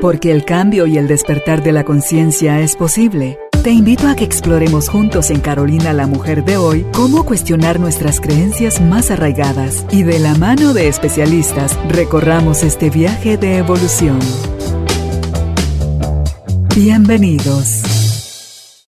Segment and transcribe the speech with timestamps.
[0.00, 3.38] Porque el cambio y el despertar de la conciencia es posible.
[3.62, 8.18] Te invito a que exploremos juntos en Carolina la Mujer de hoy cómo cuestionar nuestras
[8.18, 14.18] creencias más arraigadas y de la mano de especialistas recorramos este viaje de evolución.
[16.74, 18.86] Bienvenidos.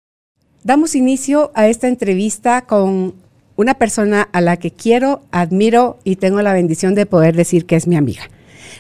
[0.63, 3.15] Damos inicio a esta entrevista con
[3.55, 7.77] una persona a la que quiero, admiro y tengo la bendición de poder decir que
[7.77, 8.29] es mi amiga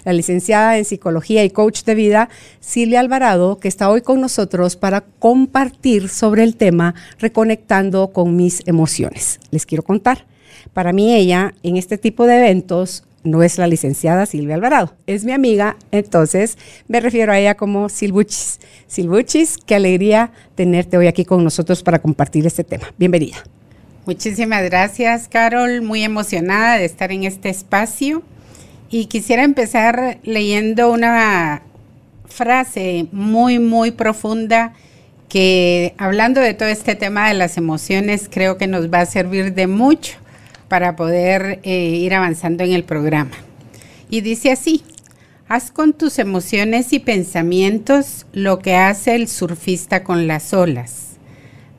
[0.03, 4.75] la licenciada en psicología y coach de vida, Silvia Alvarado, que está hoy con nosotros
[4.75, 9.39] para compartir sobre el tema Reconectando con mis emociones.
[9.51, 10.25] Les quiero contar.
[10.73, 15.25] Para mí ella, en este tipo de eventos, no es la licenciada Silvia Alvarado, es
[15.25, 18.59] mi amiga, entonces me refiero a ella como Silbuchis.
[18.87, 22.93] Silbuchis, qué alegría tenerte hoy aquí con nosotros para compartir este tema.
[22.97, 23.37] Bienvenida.
[24.05, 25.81] Muchísimas gracias, Carol.
[25.81, 28.23] Muy emocionada de estar en este espacio.
[28.91, 31.61] Y quisiera empezar leyendo una
[32.25, 34.73] frase muy, muy profunda
[35.27, 39.53] que hablando de todo este tema de las emociones creo que nos va a servir
[39.53, 40.17] de mucho
[40.69, 43.37] para poder eh, ir avanzando en el programa.
[44.09, 44.83] Y dice así,
[45.47, 51.17] haz con tus emociones y pensamientos lo que hace el surfista con las olas.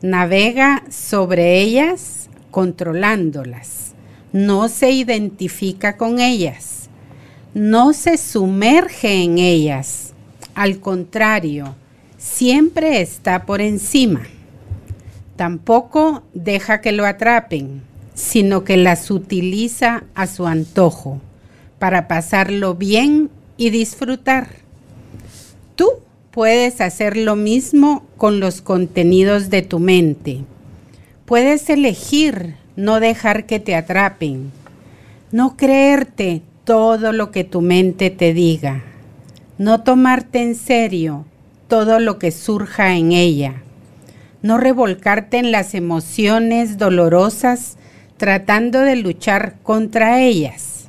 [0.00, 3.94] Navega sobre ellas controlándolas.
[4.32, 6.79] No se identifica con ellas
[7.54, 10.12] no se sumerge en ellas,
[10.54, 11.74] al contrario,
[12.16, 14.22] siempre está por encima.
[15.36, 17.82] Tampoco deja que lo atrapen,
[18.14, 21.20] sino que las utiliza a su antojo
[21.78, 24.48] para pasarlo bien y disfrutar.
[25.76, 25.88] Tú
[26.30, 30.44] puedes hacer lo mismo con los contenidos de tu mente.
[31.24, 34.52] Puedes elegir no dejar que te atrapen,
[35.32, 38.84] no creerte todo lo que tu mente te diga,
[39.58, 41.24] no tomarte en serio
[41.66, 43.64] todo lo que surja en ella,
[44.40, 47.76] no revolcarte en las emociones dolorosas
[48.18, 50.88] tratando de luchar contra ellas.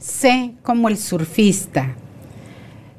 [0.00, 1.94] Sé como el surfista,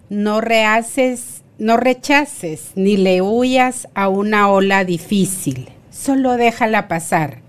[0.09, 7.39] no rehaces, no rechaces ni le huyas a una ola difícil, solo déjala pasar.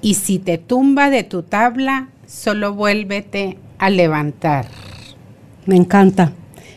[0.00, 4.66] Y si te tumba de tu tabla, solo vuélvete a levantar.
[5.66, 6.32] Me encanta,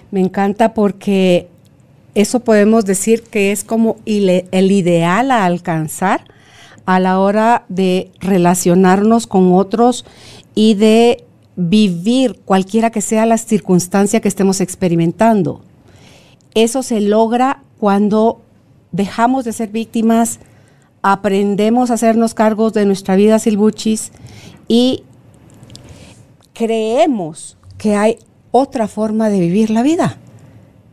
[0.09, 1.49] me encanta porque
[2.15, 6.25] eso podemos decir que es como el ideal a alcanzar
[6.85, 10.05] a la hora de relacionarnos con otros
[10.55, 11.25] y de
[11.55, 15.61] vivir cualquiera que sea la circunstancia que estemos experimentando.
[16.55, 18.41] Eso se logra cuando
[18.91, 20.39] dejamos de ser víctimas,
[21.01, 24.11] aprendemos a hacernos cargos de nuestra vida silbuchis
[24.67, 25.03] y
[26.53, 28.19] creemos que hay
[28.51, 30.17] otra forma de vivir la vida.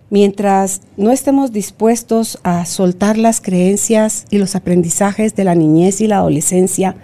[0.08, 6.08] Mientras no estemos dispuestos a soltar las creencias y los aprendizajes de la niñez y
[6.08, 6.96] la adolescencia,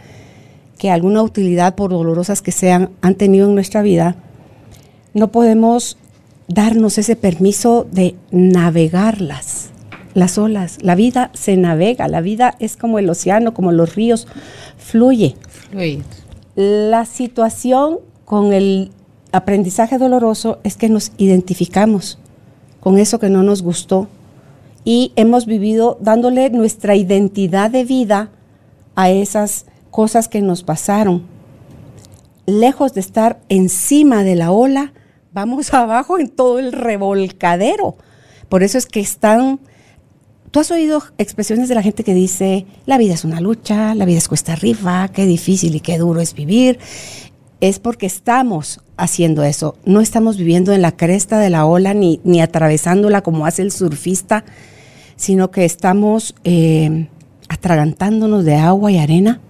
[0.78, 4.16] que alguna utilidad, por dolorosas que sean, han tenido en nuestra vida,
[5.14, 5.98] no podemos
[6.48, 9.70] darnos ese permiso de navegarlas,
[10.14, 10.78] las olas.
[10.82, 14.26] La vida se navega, la vida es como el océano, como los ríos,
[14.78, 15.36] fluye.
[15.70, 16.02] fluye.
[16.56, 18.91] La situación con el
[19.32, 22.19] aprendizaje doloroso es que nos identificamos
[22.81, 24.09] con eso que no nos gustó
[24.84, 28.31] y hemos vivido dándole nuestra identidad de vida
[28.94, 31.25] a esas cosas que nos pasaron.
[32.47, 34.92] Lejos de estar encima de la ola,
[35.32, 37.97] vamos abajo en todo el revolcadero.
[38.48, 39.60] Por eso es que están...
[40.53, 44.04] Tú has oído expresiones de la gente que dice, la vida es una lucha, la
[44.04, 46.78] vida es cuesta arriba, qué difícil y qué duro es vivir
[47.60, 49.76] es porque estamos haciendo eso.
[49.84, 53.72] No estamos viviendo en la cresta de la ola ni, ni atravesándola como hace el
[53.72, 54.44] surfista,
[55.16, 57.08] sino que estamos eh,
[57.48, 59.40] atragantándonos de agua y arena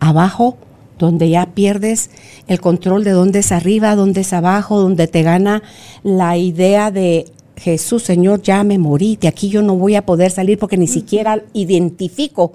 [0.00, 0.56] abajo,
[0.98, 2.10] donde ya pierdes
[2.46, 5.62] el control de dónde es arriba, dónde es abajo, donde te gana
[6.02, 7.26] la idea de
[7.56, 10.86] Jesús, Señor, ya me morí, de aquí yo no voy a poder salir porque ni
[10.86, 12.52] siquiera identifico,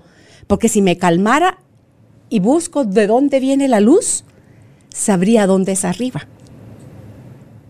[0.47, 1.59] porque si me calmara
[2.29, 4.23] y busco de dónde viene la luz,
[4.93, 6.27] sabría dónde es arriba.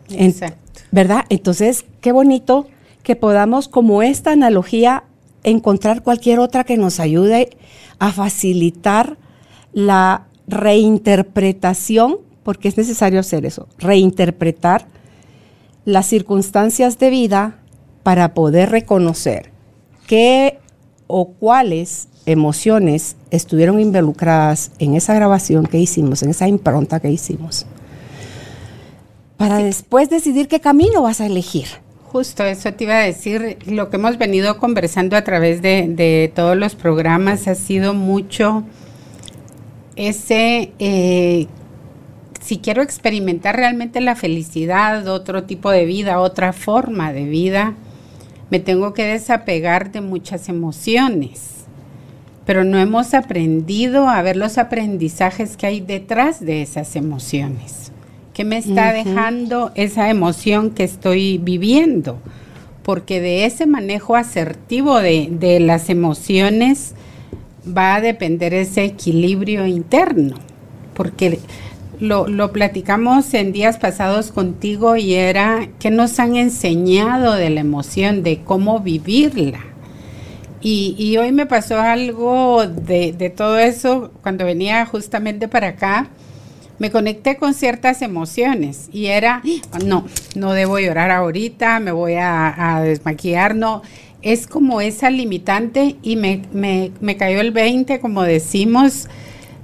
[0.09, 0.81] Exacto.
[0.91, 1.25] ¿Verdad?
[1.29, 2.67] Entonces, qué bonito
[3.01, 5.05] que podamos, como esta analogía,
[5.43, 7.49] encontrar cualquier otra que nos ayude
[7.97, 9.17] a facilitar
[9.71, 14.85] la reinterpretación, porque es necesario hacer eso, reinterpretar
[15.85, 17.59] las circunstancias de vida
[18.03, 19.51] para poder reconocer
[20.07, 20.59] qué
[21.07, 27.65] o cuáles emociones estuvieron involucradas en esa grabación que hicimos, en esa impronta que hicimos,
[29.37, 31.67] para después decidir qué camino vas a elegir.
[32.05, 36.55] Justo eso te iba a decir, lo que hemos venido conversando a través de, todos
[36.55, 38.63] los programas ha sido mucho
[39.95, 41.47] ese, eh,
[42.39, 47.73] si quiero experimentar realmente la felicidad, otro tipo de vida, otra forma de vida,
[48.51, 51.62] me tengo que desapegar de muchas emociones
[52.45, 57.91] pero no hemos aprendido a ver los aprendizajes que hay detrás de esas emociones.
[58.33, 62.17] ¿Qué me está dejando esa emoción que estoy viviendo?
[62.81, 66.95] Porque de ese manejo asertivo de, las emociones
[67.65, 70.35] va a depender ese equilibrio interno.
[70.95, 71.39] Porque
[71.99, 77.61] lo, lo, platicamos en días pasados contigo y era que nos han enseñado de la
[77.61, 79.72] emoción, de cómo vivirla.
[80.65, 86.07] Y, hoy me pasó algo de, todo eso cuando venía justamente para acá.
[86.79, 89.41] Me conecté con ciertas emociones y era,
[89.85, 90.05] no,
[90.35, 93.81] no debo llorar ahorita, me voy a, desmaquillar, no.
[94.21, 99.09] Es como esa limitante y me, me, cayó el 20, como decimos,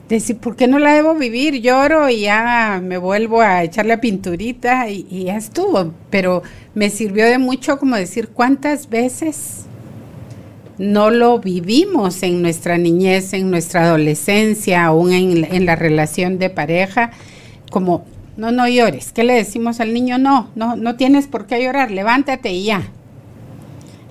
[0.09, 1.61] decir, ¿por qué no la debo vivir?
[1.61, 5.93] Lloro y ya me vuelvo a echar la pinturita y, y ya estuvo.
[6.09, 6.43] Pero
[6.75, 9.65] me sirvió de mucho como decir, ¿cuántas veces
[10.79, 17.11] no lo vivimos en nuestra niñez, en nuestra adolescencia, aún en, la relación de pareja,
[17.69, 18.05] como,
[18.37, 19.11] no, no llores.
[19.11, 20.17] ¿Qué le decimos al niño?
[20.17, 22.87] No, no, no tienes por qué llorar, levántate y ya.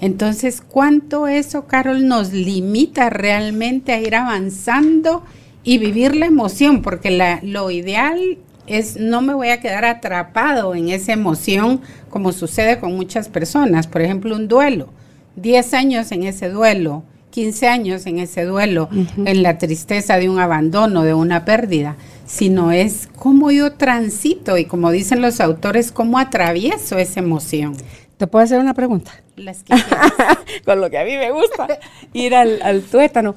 [0.01, 5.25] Entonces, ¿cuánto eso, Carol, nos limita realmente a ir avanzando
[5.65, 6.83] y vivir la emoción?
[6.83, 11.81] Porque lo ideal es no me voy a quedar atrapado en esa emoción
[12.11, 13.87] como sucede con muchas personas.
[13.87, 14.91] Por ejemplo, un duelo
[15.37, 20.39] 10 años en ese duelo, 15 años en ese duelo, en la tristeza de un
[20.39, 21.97] abandono, de una pérdida,
[22.27, 27.77] sino es cómo yo transito y como dicen los autores, cómo atravieso esa emoción.
[28.17, 29.13] ¿Te puedo hacer una pregunta?
[29.37, 29.75] Las que
[30.65, 31.69] Con lo que a mí me gusta,
[32.13, 33.37] ir al, al tuétano.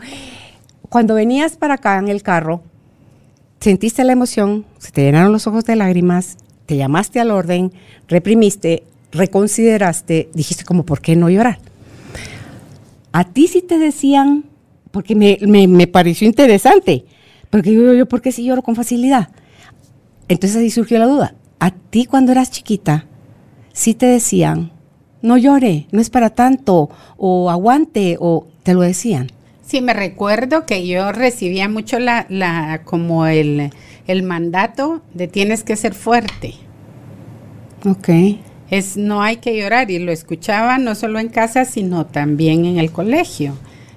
[0.90, 2.64] Cuando venías para acá en el carro,
[3.60, 7.72] sentiste la emoción, se te llenaron los ojos de lágrimas, te llamaste al orden,
[8.08, 11.60] reprimiste, reconsideraste, dijiste como, ¿por qué no llorar?
[13.12, 14.46] A ti sí te decían,
[14.92, 17.06] porque me, pareció interesante,
[17.50, 19.30] porque yo, yo, ¿por qué si lloro con facilidad?
[20.28, 21.36] Entonces ahí surgió la duda.
[21.60, 23.06] A ti cuando eras chiquita,
[23.74, 24.72] sí te decían,
[25.22, 29.28] no llore, no es para tanto, o aguante, o te lo decían.
[29.62, 33.72] Sí, me recuerdo que yo recibía mucho la, la como el,
[34.08, 36.56] el mandato de tienes que ser fuerte.
[37.86, 38.10] Ok
[38.72, 42.80] es no hay que llorar y lo escuchaba no solo en casa, sino también en
[42.80, 43.54] el colegio.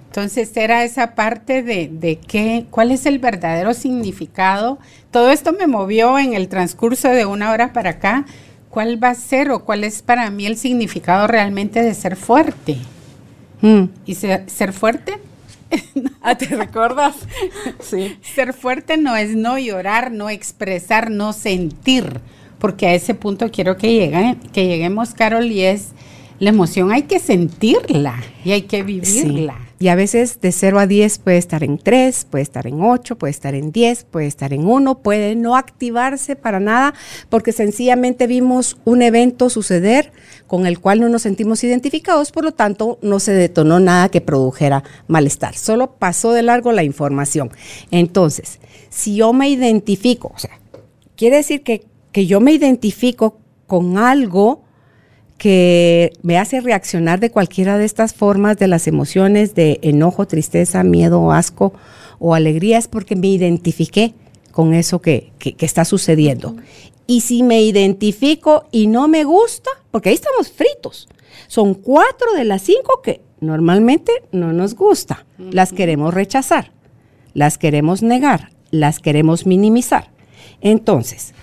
[0.06, 4.78] Entonces era esa parte de, de qué, cuál es el verdadero significado.
[5.12, 8.26] Todo esto me movió en el transcurso de una hora para acá.
[8.68, 12.76] ¿Cuál va a ser o cuál es para mí el significado realmente de ser fuerte?
[13.60, 13.84] Mm.
[14.06, 15.14] ¿Y ser, ser fuerte?
[16.20, 17.14] ah, ¿te recuerdas?
[17.80, 18.18] sí.
[18.22, 22.20] Ser fuerte no es no llorar, no expresar, no sentir
[22.64, 25.88] porque a ese punto quiero que, llegue, que lleguemos, Carol, y es
[26.38, 29.58] la emoción hay que sentirla y hay que vivirla.
[29.78, 33.18] Y a veces de 0 a 10 puede estar en 3, puede estar en 8,
[33.18, 36.94] puede estar en 10, puede estar en 1, puede no activarse para nada
[37.28, 40.10] porque sencillamente vimos un evento suceder
[40.46, 44.22] con el cual no nos sentimos identificados, por lo tanto no se detonó nada que
[44.22, 47.50] produjera malestar, solo pasó de largo la información.
[47.90, 50.58] Entonces, si yo me identifico, o sea,
[51.14, 54.62] quiere decir que que yo me identifico con algo
[55.36, 60.84] que me hace reaccionar de cualquiera de estas formas de las emociones de enojo, tristeza,
[60.84, 61.72] miedo, asco
[62.20, 64.14] o alegría, es porque me identifiqué
[64.52, 66.54] con eso que, está sucediendo.
[67.08, 71.08] Y si me identifico y no me gusta, porque ahí estamos fritos,
[71.48, 76.70] son cuatro de las cinco que normalmente no nos gusta, las queremos rechazar,
[77.32, 80.12] las queremos negar, las queremos minimizar.
[80.60, 81.34] Entonces,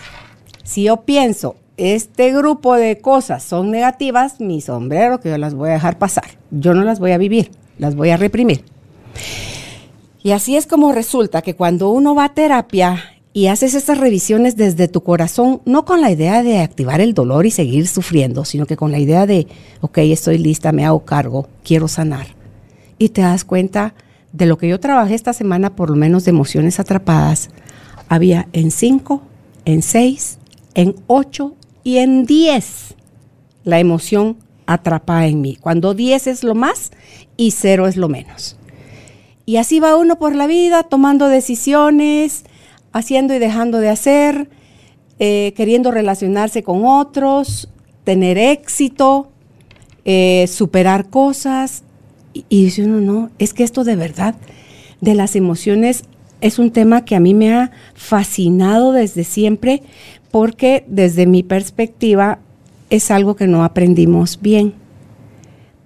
[0.64, 5.70] si yo pienso, este grupo de cosas son negativas, mi sombrero que yo las voy
[5.70, 6.26] a dejar pasar.
[6.52, 8.64] Yo no las voy a vivir, las voy a reprimir.
[10.24, 13.04] Y así es como resulta que cuando uno va a terapia
[13.34, 17.46] y haces estas revisiones desde tu corazón, no con la idea de activar el dolor
[17.46, 19.48] y seguir sufriendo, sino que con la idea de,
[19.80, 22.28] ok, estoy lista, me hago cargo, quiero sanar.
[23.00, 23.96] Y te das cuenta
[24.34, 27.50] de lo que yo trabajé esta semana, por lo menos de emociones atrapadas,
[28.08, 29.24] había en cinco,
[29.66, 30.38] en seis,
[30.76, 32.96] en 8 y en 10
[33.64, 35.58] la emoción atrapada en mí.
[35.60, 36.92] Cuando 10 es lo más
[37.38, 38.58] y 0 es lo menos.
[39.46, 42.44] Y así va uno por la vida tomando decisiones,
[42.92, 44.50] haciendo y dejando de hacer,
[45.20, 47.70] eh, queriendo relacionarse con otros,
[48.04, 49.30] tener éxito,
[50.06, 51.84] eh, superar cosas.
[52.34, 54.36] Y dice uno, no, es que esto de verdad,
[55.02, 56.04] de las emociones,
[56.40, 59.84] es un tema que a mí me ha fascinado desde siempre,
[60.32, 62.40] porque desde mi perspectiva
[62.90, 64.74] es algo que no aprendimos bien,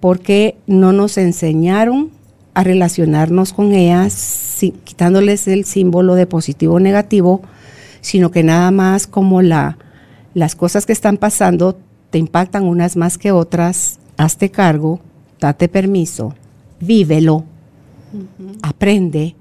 [0.00, 2.10] porque no nos enseñaron
[2.54, 7.42] a relacionarnos con ellas, quitándoles el símbolo de positivo o negativo,
[8.00, 9.78] sino que nada más como la,
[10.32, 11.78] las cosas que están pasando
[12.10, 15.00] te impactan unas más que otras, hazte cargo,
[15.40, 16.34] date permiso,
[16.80, 17.44] vívelo,
[18.62, 19.34] aprende,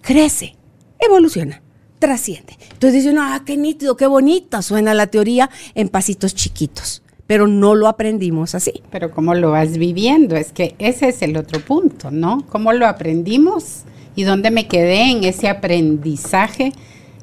[0.00, 0.56] crece,
[0.98, 1.62] evoluciona
[1.98, 2.56] trasciende.
[2.72, 7.74] Entonces dice ah, qué nítido, qué bonita suena la teoría en pasitos chiquitos, pero no
[7.74, 8.82] lo aprendimos así.
[8.90, 10.36] Pero ¿cómo lo vas viviendo?
[10.36, 12.44] Es que ese es el otro punto, ¿no?
[12.48, 13.82] ¿Cómo lo aprendimos
[14.16, 16.72] y dónde me quedé en ese aprendizaje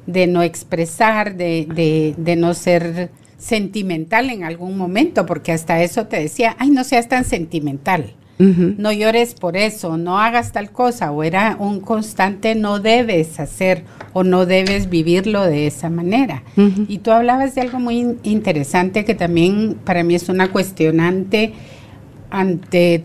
[0.06, 5.26] de no expresar, de, de, de no ser sentimental en algún momento?
[5.26, 10.18] Porque hasta eso te decía, ay, no seas tan sentimental no llores por eso, no
[10.18, 15.66] hagas tal cosa, o era un constante, no debes hacer o no debes vivirlo de
[15.66, 16.42] esa manera.
[16.88, 21.54] Y tú hablabas de algo muy interesante que también para mí es una cuestionante
[22.30, 23.04] ante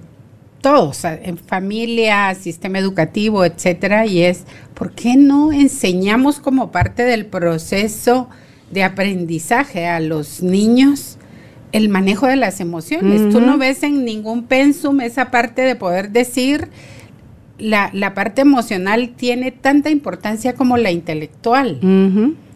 [0.62, 7.26] todos, en familia, sistema educativo, etcétera, y es ¿por qué no enseñamos como parte del
[7.26, 8.30] proceso
[8.70, 11.18] de aprendizaje a los niños
[11.72, 13.30] el manejo de las emociones.
[13.32, 16.70] Tú no ves en ningún pensum esa parte de poder decir,
[17.58, 21.80] la, parte emocional tiene tanta importancia como la intelectual.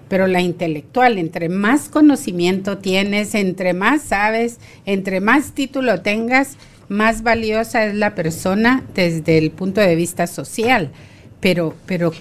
[0.07, 6.57] Pero la intelectual, entre más conocimiento tienes, entre más sabes, entre más título tengas,
[6.89, 10.91] más valiosa es la persona desde el punto de vista social.
[11.39, 12.11] Pero, pero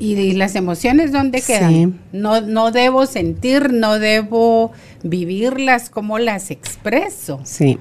[0.00, 2.00] ¿Y, las emociones dónde quedan?
[2.12, 7.40] No, no debo sentir, no debo vivirlas, ¿cómo las expreso?
[7.44, 7.78] Sí,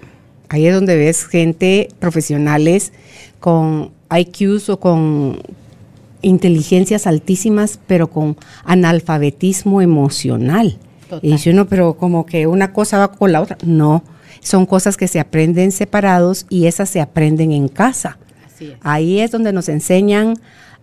[0.50, 2.94] ahí es donde ves gente profesionales
[3.40, 5.42] con IQs o con
[6.22, 10.78] inteligencias altísimas, pero con analfabetismo emocional.
[11.22, 13.58] Y dice uno, pero como que una cosa va con la otra.
[13.64, 14.04] No,
[14.42, 18.18] son cosas que se aprenden separados y esas se aprenden en casa.
[18.82, 20.36] Ahí es donde nos enseñan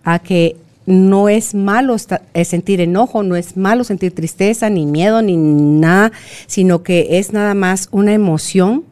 [0.02, 5.36] a que no es malo sentir enojo, no es malo sentir tristeza, ni miedo, ni
[5.36, 6.12] nada,
[6.46, 8.84] sino que es nada más una emoción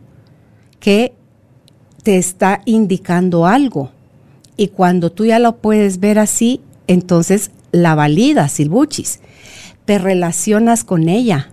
[0.81, 1.15] que
[2.03, 3.91] te está indicando algo.
[4.57, 9.21] Y cuando tú ya lo puedes ver así, entonces la validas, silbuchis.
[9.85, 11.51] Te relacionas con ella.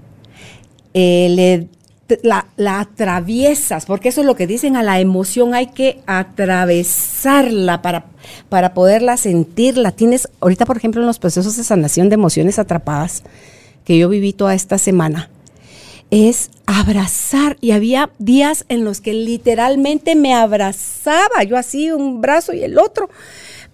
[0.94, 1.68] Eh, le
[2.24, 2.46] la,
[2.80, 8.06] atraviesas, porque eso es lo que dicen, a la emoción hay que atravesarla para,
[8.50, 9.92] para poderla sentirla.
[9.92, 13.24] Tienes, ahorita por ejemplo en los procesos de sanación de emociones atrapadas
[13.86, 15.30] que yo viví toda esta semana,
[16.10, 17.58] es abrazar.
[17.62, 22.78] Y había días en los que literalmente me abrazaba, yo así un brazo y el
[22.78, 23.10] otro,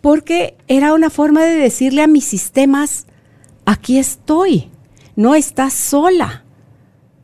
[0.01, 3.07] porque era una forma de decirle a mis sistemas,
[3.65, 4.69] aquí estoy,
[5.15, 6.43] no estás sola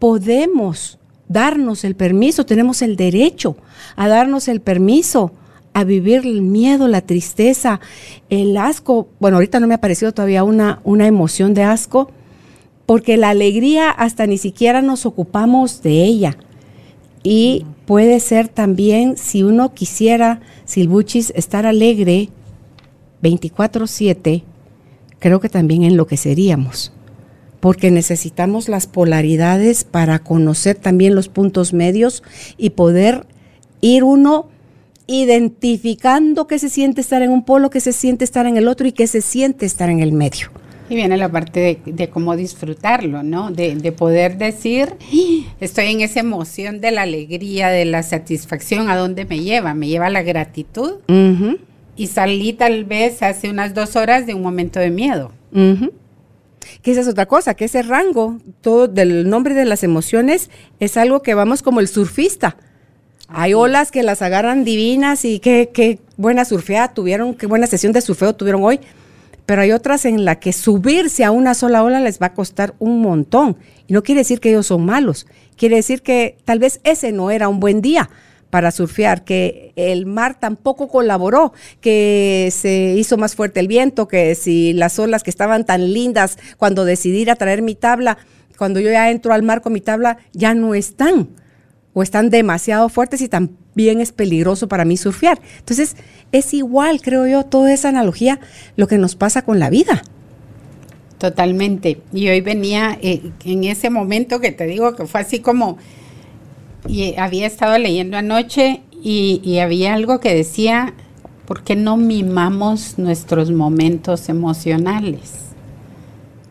[0.04, 1.00] podemos
[1.34, 3.58] darnos el permiso, tenemos el derecho
[3.96, 5.34] a darnos el permiso
[5.74, 7.80] a vivir el miedo, la tristeza,
[8.30, 9.10] el asco.
[9.20, 12.12] Bueno, ahorita no me ha parecido todavía una, una emoción de asco,
[12.86, 16.38] porque la alegría hasta ni siquiera nos ocupamos de ella.
[17.24, 22.30] Y puede ser también, si uno quisiera, Silbuchis, estar alegre
[23.24, 24.44] 24/7,
[25.20, 26.92] creo que también enloqueceríamos
[27.64, 32.22] porque necesitamos las polaridades para conocer también los puntos medios
[32.58, 33.26] y poder
[33.80, 34.50] ir uno
[35.08, 38.86] identificando qué se siente estar en un polo, qué se siente estar en el otro
[38.86, 40.48] y qué se siente estar en el medio.
[40.90, 43.50] Y viene la parte de, cómo disfrutarlo, ¿no?
[43.50, 44.96] De, poder decir,
[45.62, 49.74] estoy en esa emoción de la alegría, de la satisfacción, ¿a dónde me lleva?
[49.74, 50.96] Me lleva la gratitud.
[51.96, 55.32] Y salí tal vez hace unas dos horas de un momento de miedo
[56.82, 60.98] que esa es otra cosa, que ese rango todo del nombre de las emociones es
[60.98, 62.58] algo que vamos como el surfista.
[63.28, 67.94] Hay olas que las agarran divinas y qué, qué buena surfeada tuvieron, qué buena sesión
[67.94, 68.80] de surfeo tuvieron hoy.
[69.46, 72.76] Pero hay otras en las que subirse a una sola ola les va a costar
[72.80, 73.58] un montón.
[73.88, 75.28] Y no quiere decir que ellos son malos.
[75.58, 78.10] Quiere decir que tal vez ese no era un buen día
[78.54, 84.36] para surfear, que el mar tampoco colaboró, que se hizo más fuerte el viento, que
[84.36, 88.20] si las olas que estaban tan lindas cuando decidí ir a traer mi tabla,
[88.56, 91.30] cuando yo ya entro al mar con mi tabla, ya no están
[91.94, 95.42] o están demasiado fuertes y también es peligroso para mí surfear.
[95.58, 95.96] Entonces,
[96.32, 98.40] es igual, creo yo, toda esa analogía,
[98.76, 100.04] lo que nos pasa con la vida.
[101.18, 102.02] Totalmente.
[102.14, 105.80] Y hoy venía eh, en ese momento que te digo que fue así como
[106.88, 110.94] y había estado leyendo anoche y, y había algo que decía,
[111.46, 115.34] ¿por qué no mimamos nuestros momentos emocionales?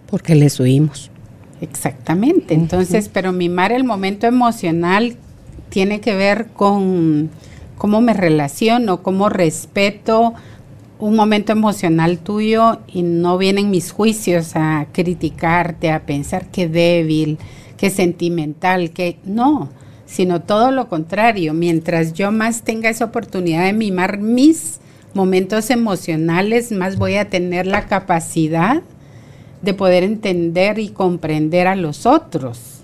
[0.07, 1.11] Porque les huimos.
[1.61, 2.55] Exactamente.
[2.55, 5.17] Entonces, pero mimar el momento emocional
[5.69, 7.31] tiene que ver con
[7.79, 10.35] cómo me relaciono, cómo respeto
[10.99, 17.39] un momento emocional tuyo y no vienen mis juicios a criticarte, a pensar que débil,
[17.77, 19.71] que sentimental, que no,
[20.13, 21.55] sino todo lo contrario.
[21.55, 24.79] Mientras yo más tenga esa oportunidad de mimar mis
[25.15, 28.83] momentos emocionales, más voy a tener la capacidad
[29.63, 32.83] de poder entender y comprender a los otros.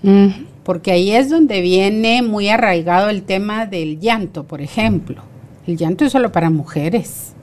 [0.63, 5.21] Porque ahí es donde viene muy arraigado el tema del llanto, por ejemplo.
[5.67, 7.33] El llanto es solo para mujeres,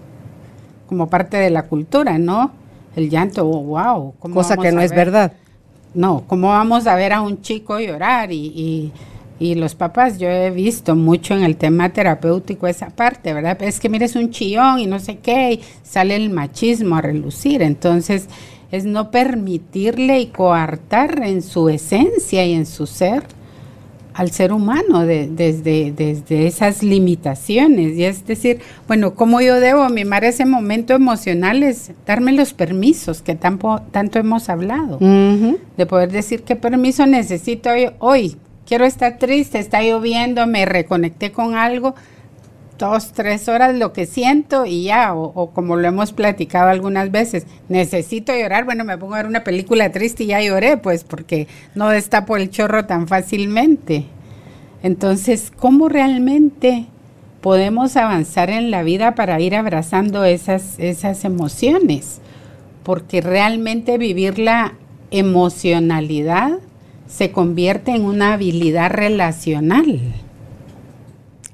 [0.89, 2.51] como parte de la cultura, ¿no?
[2.97, 4.15] El llanto, oh, wow.
[4.33, 5.33] Cosa que no es verdad.
[5.95, 8.33] No, ¿cómo vamos a ver a un chico llorar?
[8.33, 8.93] Y, y,
[9.41, 13.61] los papás, yo he visto mucho en el tema terapéutico esa parte, ¿verdad?
[13.63, 17.63] Es que mires un chillón y no sé qué, y sale el machismo a relucir.
[17.63, 18.29] Entonces,
[18.73, 23.25] es no permitirle y coartar en su esencia y en su ser
[24.17, 27.99] al ser humano desde, desde esas limitaciones.
[27.99, 31.63] Y es decir, bueno, ¿cómo yo debo mimar ese momento emocional?
[31.63, 34.99] Es darme los permisos que tanto, tanto hemos hablado.
[34.99, 38.37] De poder decir qué permiso necesito hoy, hoy.
[38.67, 41.95] Quiero estar triste, está lloviendo, me reconecté con algo
[42.79, 47.47] dos, tres horas lo que siento y ya, o, como lo hemos platicado algunas veces,
[47.69, 51.49] necesito llorar, bueno, me pongo a ver una película triste y ya lloré, pues porque
[51.75, 54.07] no destapo el chorro tan fácilmente.
[54.83, 56.87] Entonces, ¿cómo realmente
[57.41, 62.21] podemos avanzar en la vida para ir abrazando esas, esas emociones?
[62.83, 64.75] Porque realmente vivir la
[65.11, 66.59] emocionalidad
[67.09, 70.01] se convierte en una habilidad relacional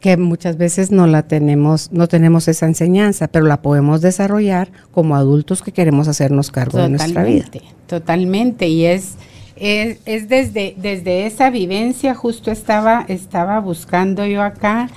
[0.03, 5.15] que muchas veces no la tenemos, no tenemos esa enseñanza, pero la podemos desarrollar como
[5.15, 7.45] adultos que queremos hacernos cargo de nuestra vida.
[7.87, 9.15] Totalmente, y es,
[9.55, 14.91] es, desde, desde esa vivencia, justo estaba, estaba buscando yo acá,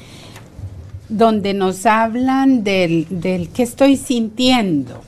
[1.07, 5.01] donde nos hablan del, del qué estoy sintiendo.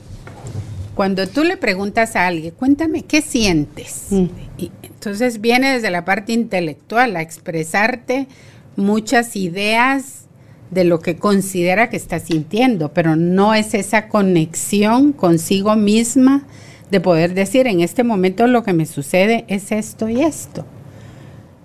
[0.98, 4.06] Cuando tú le preguntas a alguien, cuéntame, ¿qué sientes?
[4.10, 4.24] Mm.
[4.58, 8.26] Y entonces viene desde la parte intelectual a expresarte
[8.74, 10.24] muchas ideas
[10.72, 16.42] de lo que considera que está sintiendo, pero no es esa conexión consigo misma
[16.90, 20.64] de poder decir en este momento lo que me sucede es esto y esto.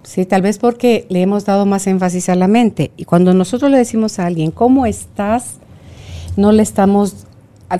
[0.03, 2.91] Sí, tal vez porque le hemos dado más énfasis a la mente.
[2.97, 5.55] Y cuando nosotros le decimos a alguien, ¿cómo estás?
[6.37, 7.25] No le estamos,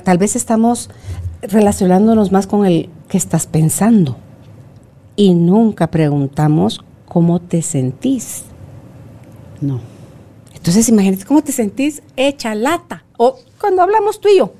[0.02, 0.90] tal vez estamos
[1.48, 4.16] relacionándonos más con el que estás pensando.
[5.16, 8.44] Y nunca preguntamos cómo te sentís.
[9.60, 9.80] No.
[10.54, 13.04] Entonces imagínate cómo te sentís hecha lata.
[13.16, 14.52] O cuando hablamos tú y yo,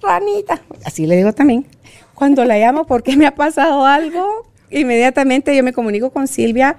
[0.00, 1.66] ranita, así le digo también.
[2.14, 6.76] Cuando la llamo porque me ha pasado algo, inmediatamente yo me comunico con Silvia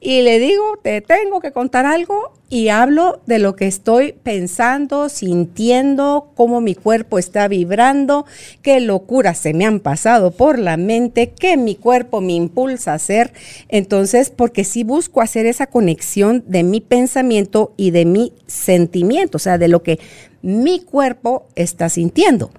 [0.00, 5.08] y le digo, te tengo que contar algo y hablo de lo que estoy pensando,
[5.08, 8.26] sintiendo, cómo mi cuerpo está vibrando,
[8.60, 12.96] qué locuras se me han pasado por la mente, qué mi cuerpo me impulsa a
[12.96, 13.32] hacer.
[13.68, 19.40] Entonces, porque sí busco hacer esa conexión de mi pensamiento y de mi sentimiento, o
[19.40, 19.98] sea, de lo que
[20.42, 22.50] mi cuerpo está sintiendo.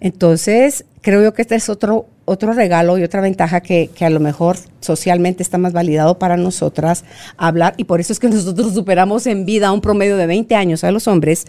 [0.00, 4.20] Entonces, creo yo que este es otro, otro regalo y otra ventaja que, a lo
[4.20, 7.04] mejor socialmente está más validado para nosotras
[7.36, 10.84] hablar y por eso es que nosotros superamos en vida un promedio de 20 años
[10.84, 11.46] a los hombres,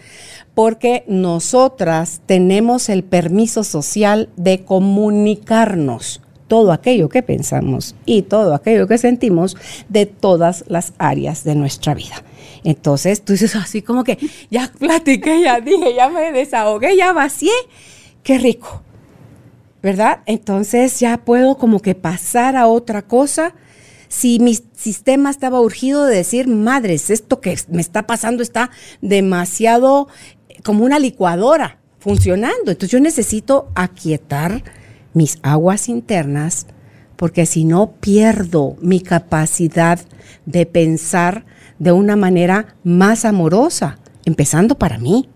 [0.55, 8.87] porque nosotras tenemos el permiso social de comunicarnos todo aquello que pensamos y todo aquello
[8.87, 9.55] que sentimos
[9.87, 12.23] de todas las áreas de nuestra vida.
[12.63, 14.17] Entonces tú dices así como que
[14.49, 17.51] ya platiqué, ya dije, ya me desahogué, ya vacié
[18.23, 18.81] qué rico,
[19.81, 20.21] ¿verdad?
[20.25, 23.53] Entonces ya puedo como que pasar a otra cosa.
[24.07, 28.69] Si mi sistema estaba urgido de decir, madres, esto que me está pasando está
[29.01, 30.07] demasiado
[30.49, 32.71] eh, como una licuadora funcionando.
[32.71, 34.63] Entonces yo necesito aquietar
[35.13, 36.67] mis aguas internas
[37.15, 39.99] porque si no pierdo mi capacidad
[40.47, 41.45] de pensar
[41.77, 45.29] de una manera más amorosa, empezando para mí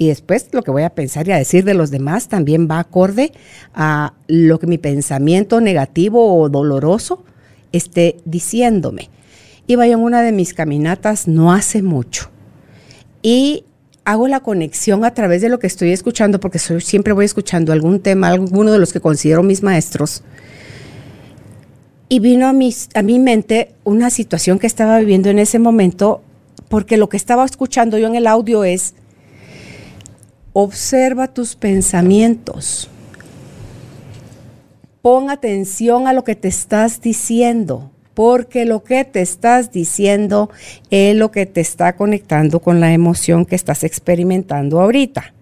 [0.00, 2.78] y después lo que voy a pensar y a decir de los demás también va
[2.78, 3.32] acorde
[3.74, 7.22] a lo que mi pensamiento negativo o doloroso
[7.70, 9.10] esté diciéndome.
[9.66, 12.30] Iba yo en una de mis caminatas no hace mucho
[13.20, 13.64] y
[14.06, 18.00] hago la conexión a través de lo que estoy escuchando, porque siempre voy escuchando algún
[18.00, 20.22] tema, alguno de los que considero mis maestros.
[22.08, 22.54] Y vino a
[22.94, 26.22] a mi mente una situación que estaba viviendo en ese momento,
[26.70, 28.94] porque lo que estaba escuchando yo en el audio es,
[30.52, 32.88] observa tus pensamientos.
[35.02, 40.50] Pon atención a lo que te estás diciendo, porque lo que te estás diciendo
[40.90, 45.32] es lo que te está conectando con la emoción que estás experimentando ahorita.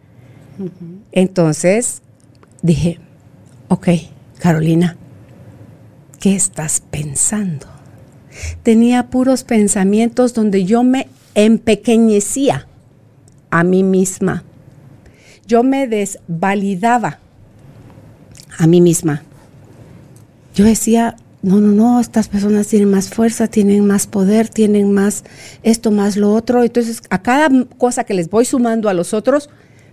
[1.12, 2.02] Entonces
[2.62, 3.00] dije,
[3.68, 3.88] ok,
[4.38, 4.96] Carolina,
[6.20, 7.66] ¿qué estás pensando?
[8.62, 12.68] Tenía puros pensamientos donde yo me empequeñecía
[13.50, 14.44] a mí misma.
[15.48, 17.18] Yo me desvalidaba
[18.58, 19.22] a mí misma.
[20.54, 25.24] Yo decía, no, no, no, estas personas tienen más fuerza, tienen más poder, tienen más
[25.62, 26.62] esto, más lo otro.
[26.62, 29.48] Entonces, a cada cosa que les voy sumando a los otros,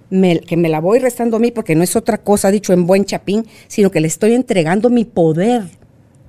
[0.10, 3.06] que me la voy restando a mí, porque no es otra cosa dicho en buen
[3.06, 5.64] chapín, sino que le estoy entregando mi poder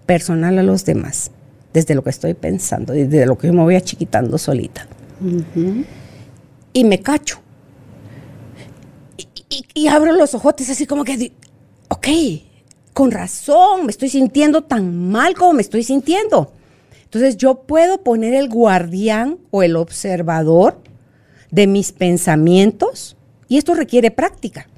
[0.07, 1.33] personal a los demás,
[1.73, 4.87] desde lo que estoy pensando, desde lo que yo me voy achiquitando solita.
[6.73, 7.41] Y me cacho.
[9.49, 11.33] Y, abro los ojotes así como que,
[11.89, 12.09] ok,
[12.93, 16.53] con razón, me estoy sintiendo tan mal como me estoy sintiendo.
[17.05, 20.81] Entonces yo puedo poner el guardián o el observador
[21.51, 23.17] de mis pensamientos
[23.49, 24.69] y esto requiere práctica.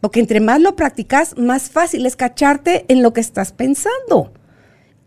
[0.00, 4.32] Porque entre más lo practicas, más fácil es cacharte en lo que estás pensando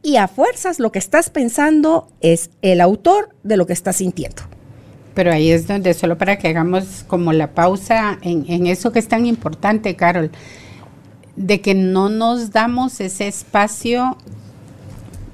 [0.04, 4.44] y a fuerzas lo que estás pensando es el autor de lo que estás sintiendo.
[5.14, 9.08] Pero ahí es donde, solo para que hagamos como la pausa en, eso que es
[9.08, 10.32] tan importante, Carol,
[11.36, 14.18] de que no nos damos ese espacio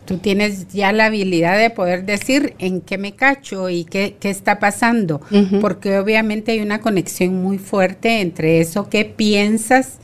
[0.05, 4.57] tú tienes ya la habilidad de poder decir en qué me cacho y qué, está
[4.57, 5.21] pasando,
[5.61, 9.99] porque obviamente hay una conexión muy fuerte entre eso que piensas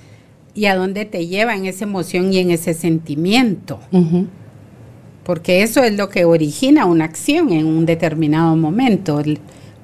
[0.53, 3.79] y a dónde te lleva en esa emoción y en ese sentimiento.
[5.23, 9.23] Porque eso es lo que origina una acción en un determinado momento.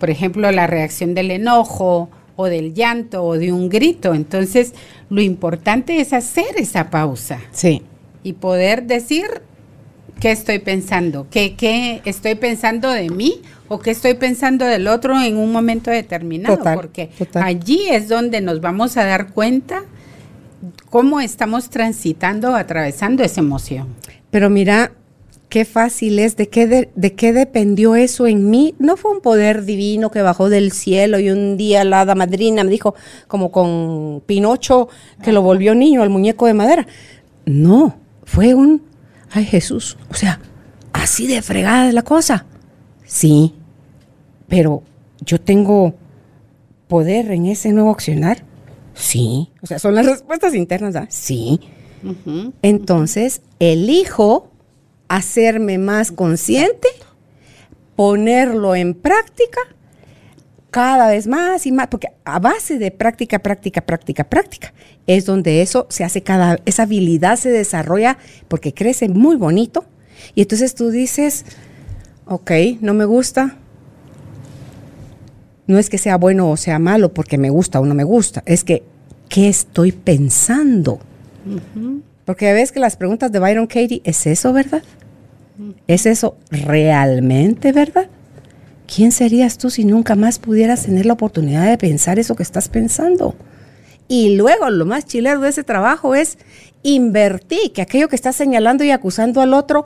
[0.01, 4.15] Por ejemplo, la reacción del enojo o del llanto o de un grito.
[4.15, 4.73] Entonces,
[5.11, 7.39] lo importante es hacer esa pausa.
[7.51, 7.83] Sí.
[8.23, 9.43] Y poder decir
[10.19, 15.37] qué estoy pensando, qué, estoy pensando de mí o qué estoy pensando del otro en
[15.37, 16.57] un momento determinado.
[16.73, 19.83] porque allí es donde nos vamos a dar cuenta
[20.89, 23.89] cómo estamos transitando o atravesando esa emoción.
[24.31, 24.93] Pero mira,
[25.51, 28.73] qué fácil es, de qué, de, qué dependió eso en mí.
[28.79, 32.63] No fue un poder divino que bajó del cielo y un día la hada madrina
[32.63, 32.95] me dijo,
[33.27, 34.87] como con Pinocho,
[35.21, 36.87] que lo volvió niño al muñeco de madera.
[37.45, 38.81] No, fue un,
[39.29, 40.39] ay Jesús, o sea,
[40.93, 42.45] así de fregada es la cosa.
[43.05, 43.53] Sí,
[44.47, 44.83] pero
[45.19, 45.95] yo tengo
[46.87, 48.45] poder en ese nuevo accionar.
[48.93, 51.09] Sí, o sea, son las respuestas internas, ¿verdad?
[51.11, 51.59] Sí.
[52.61, 54.50] Entonces, elijo
[55.11, 56.87] hacerme más consciente,
[57.97, 59.59] ponerlo en práctica
[60.69, 64.73] cada vez más y más, porque a base de práctica, práctica, práctica, práctica,
[65.07, 69.83] es donde eso se hace cada, esa habilidad se desarrolla porque crece muy bonito.
[70.33, 71.43] Y entonces tú dices,
[72.25, 73.57] ok, no me gusta.
[75.67, 78.43] No es que sea bueno o sea malo porque me gusta o no me gusta,
[78.45, 78.83] es que,
[79.27, 80.99] ¿qué estoy pensando?
[82.23, 84.83] Porque ves que las preguntas de Byron Katie, ¿es eso verdad?
[85.87, 88.07] ¿Es eso realmente verdad?
[88.93, 92.67] ¿Quién serías tú si nunca más pudieras tener la oportunidad de pensar eso que estás
[92.67, 93.35] pensando?
[94.07, 96.37] Y luego lo más chilero de ese trabajo es
[96.83, 99.85] invertir, que aquello que estás señalando y acusando al otro,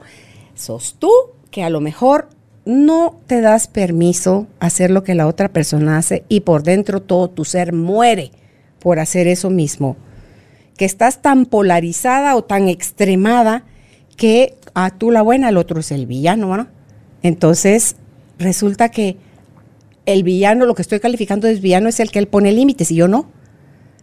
[0.55, 1.11] sos tú
[1.51, 2.29] que a lo mejor
[2.65, 7.29] no te das permiso hacer lo que la otra persona hace y por dentro todo
[7.29, 8.31] tu ser muere
[8.79, 9.95] por hacer eso mismo.
[10.77, 13.63] Que estás tan polarizada o tan extremada
[14.17, 16.67] que a tú la buena, el otro es el villano, ¿no?
[17.23, 17.95] Entonces,
[18.37, 19.17] resulta que
[20.05, 22.95] el villano, lo que estoy calificando de villano es el que él pone límites y
[22.95, 23.31] yo no.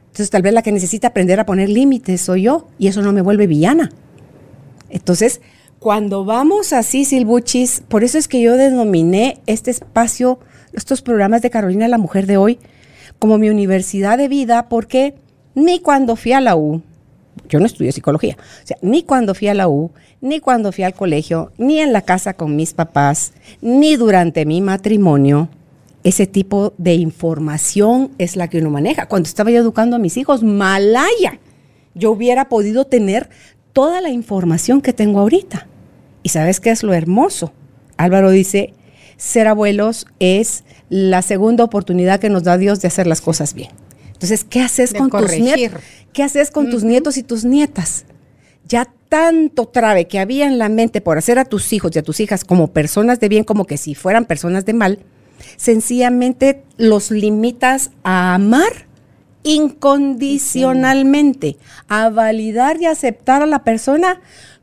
[0.06, 3.12] Entonces, tal vez la que necesita aprender a poner límites soy yo y eso no
[3.12, 3.90] me vuelve villana.
[4.90, 5.40] Entonces,
[5.78, 10.38] cuando vamos así, Silbuchis, por eso es que yo denominé este espacio,
[10.72, 12.58] estos programas de Carolina la Mujer de hoy,
[13.18, 15.14] como mi universidad de vida, porque
[15.54, 16.82] ni cuando fui a la U,
[17.52, 19.90] yo no estudié psicología, o sea, ni cuando fui a la U,
[20.22, 24.62] ni cuando fui al colegio, ni en la casa con mis papás, ni durante mi
[24.62, 25.50] matrimonio,
[26.02, 29.06] ese tipo de información es la que uno maneja.
[29.06, 31.38] Cuando estaba yo educando a mis hijos, malaya,
[31.94, 33.28] yo hubiera podido tener
[33.72, 35.68] toda la información que tengo ahorita.
[36.22, 37.52] ¿Y sabes qué es lo hermoso?
[37.96, 38.74] Álvaro dice,
[39.16, 43.70] ser abuelos es la segunda oportunidad que nos da Dios de hacer las cosas bien.
[44.22, 45.80] Entonces, ¿qué haces con tus nietos?
[46.12, 48.04] ¿Qué haces con tus nietos y tus nietas?
[48.68, 52.04] Ya tanto trave que había en la mente por hacer a tus hijos y a
[52.04, 55.00] tus hijas como personas de bien, como que si fueran personas de mal,
[55.56, 58.86] sencillamente los limitas a amar
[59.42, 61.56] incondicionalmente,
[61.88, 64.20] a validar y aceptar a la persona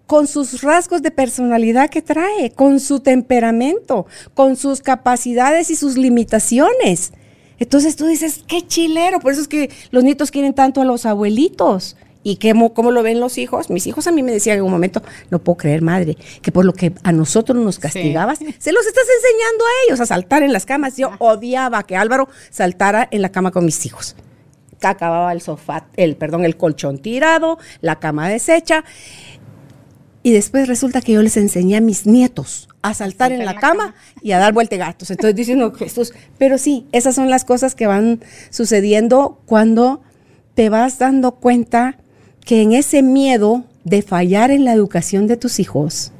[0.07, 5.97] con sus rasgos de personalidad que trae, con su temperamento, con sus capacidades y sus
[5.97, 7.11] limitaciones.
[7.59, 11.05] Entonces tú dices, qué chilero, por eso es que los nietos quieren tanto a los
[11.05, 11.95] abuelitos.
[12.21, 13.69] ¿Y cómo, cómo, lo ven los hijos?
[13.69, 16.65] Mis hijos a mí me decían en un momento, no puedo creer, madre, que por
[16.65, 20.51] lo que a nosotros nos castigabas, se los estás enseñando a ellos a saltar en
[20.51, 20.97] las camas.
[20.97, 24.15] Yo odiaba que Álvaro saltara en la cama con mis hijos.
[24.81, 28.83] Acababa el sofá, el, perdón, el colchón tirado, la cama deshecha.
[30.23, 33.93] Y después resulta que yo les enseñé a mis nietos a saltar en la, cama,
[34.21, 35.11] y a dar vuelta gatos.
[35.11, 40.01] Entonces dicen, no, Jesús, pero sí, esas son las cosas que van sucediendo cuando
[40.55, 41.97] te vas dando cuenta
[42.45, 46.11] que en ese miedo de fallar en la educación de tus hijos,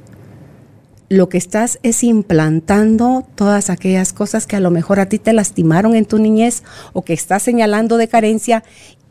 [1.08, 5.32] lo que estás es implantando todas aquellas cosas que a lo mejor a ti te
[5.32, 8.62] lastimaron en tu niñez o que estás señalando de carencia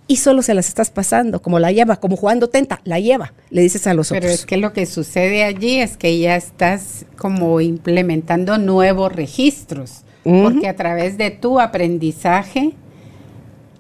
[0.10, 3.62] y solo se las estás pasando, como la lleva, como jugando tenta, la lleva, le
[3.62, 4.22] dices a los otros.
[4.22, 10.02] Pero es que lo que sucede allí es que ya estás como implementando nuevos registros,
[10.24, 12.74] porque a través de tu aprendizaje,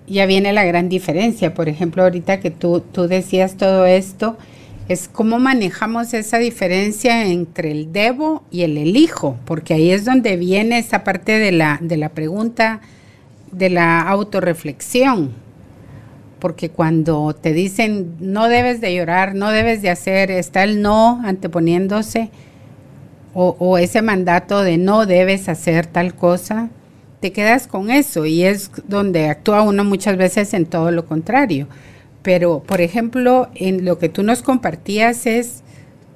[0.07, 1.55] ya viene la gran diferencia.
[1.55, 4.37] Por ejemplo, ahorita que tú, tú decías todo esto,
[4.87, 10.37] es cómo manejamos esa diferencia entre el debo y el elijo, porque ahí es donde
[10.37, 12.81] viene esa parte de la, de la pregunta
[13.51, 15.48] de la autorreflexión.
[16.39, 21.21] Porque cuando te dicen no debes de llorar, no debes de hacer, está el no
[21.23, 22.31] anteponiéndose,
[23.33, 26.69] o, ese mandato de no debes hacer tal cosa,
[27.21, 31.67] te quedas con eso y es donde actúa uno muchas veces en todo lo contrario.
[32.21, 35.63] Pero, por ejemplo, en lo que tú nos compartías es,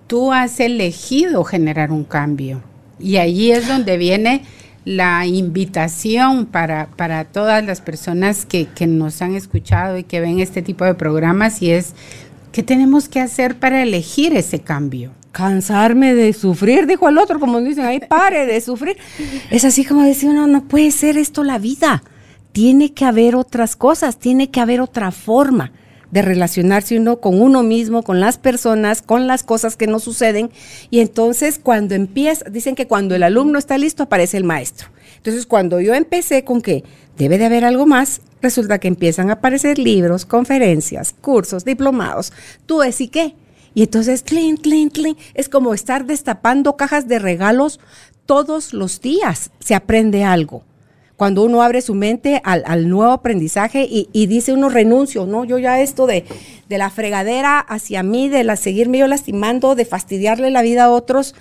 [0.08, 2.62] tú has elegido generar un cambio.
[3.00, 4.44] Y allí es donde viene
[4.86, 10.40] la invitación para, para todas las personas que, que nos han escuchado y que ven
[10.40, 11.94] este tipo de programas y es,
[12.52, 15.12] ¿qué tenemos que hacer para elegir ese cambio?
[15.32, 18.98] cansarme de sufrir, dijo el otro, como dicen ahí, pare de sufrir.
[19.50, 22.04] Es así como decir, no, no puede ser esto la vida.
[22.52, 25.72] Tiene que haber otras cosas, tiene que haber otra forma
[26.14, 30.52] de relacionarse uno con uno mismo, con las personas, con las cosas que no suceden.
[30.92, 34.90] Y entonces cuando empieza, dicen que cuando el alumno está listo aparece el maestro.
[35.18, 36.84] Entonces cuando yo empecé con que
[37.18, 42.32] debe de haber algo más, resulta que empiezan a aparecer libros, conferencias, cursos, diplomados.
[42.68, 43.36] Tú decís qué?
[43.74, 47.80] Y entonces, clean, clean, clean, es como estar destapando cajas de regalos
[48.28, 49.50] todos los días.
[49.60, 50.64] Se aprende algo.
[51.24, 55.80] Cuando uno abre su mente al, nuevo aprendizaje y, dice uno renuncio, no, yo ya
[55.80, 56.26] esto de,
[56.68, 60.90] de la fregadera hacia mí, de la seguirme yo lastimando, de fastidiarle la vida a
[60.90, 61.34] otros,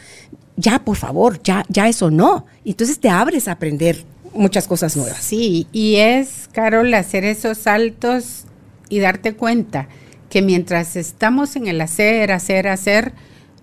[0.56, 2.46] ya por favor, ya, ya eso no.
[2.64, 5.18] Entonces te abres a aprender muchas cosas nuevas.
[5.18, 8.44] Sí, y es, Carol, hacer esos saltos
[8.88, 9.88] y darte cuenta
[10.30, 13.14] que mientras estamos en el hacer, hacer, hacer,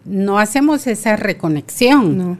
[0.04, 2.40] no hacemos esa reconexión.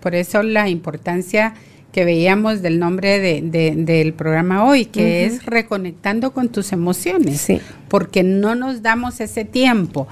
[0.00, 1.52] Por eso la importancia
[1.92, 7.46] que veíamos del nombre del programa hoy, que es reconectando con tus emociones,
[7.88, 10.06] porque no nos damos ese tiempo.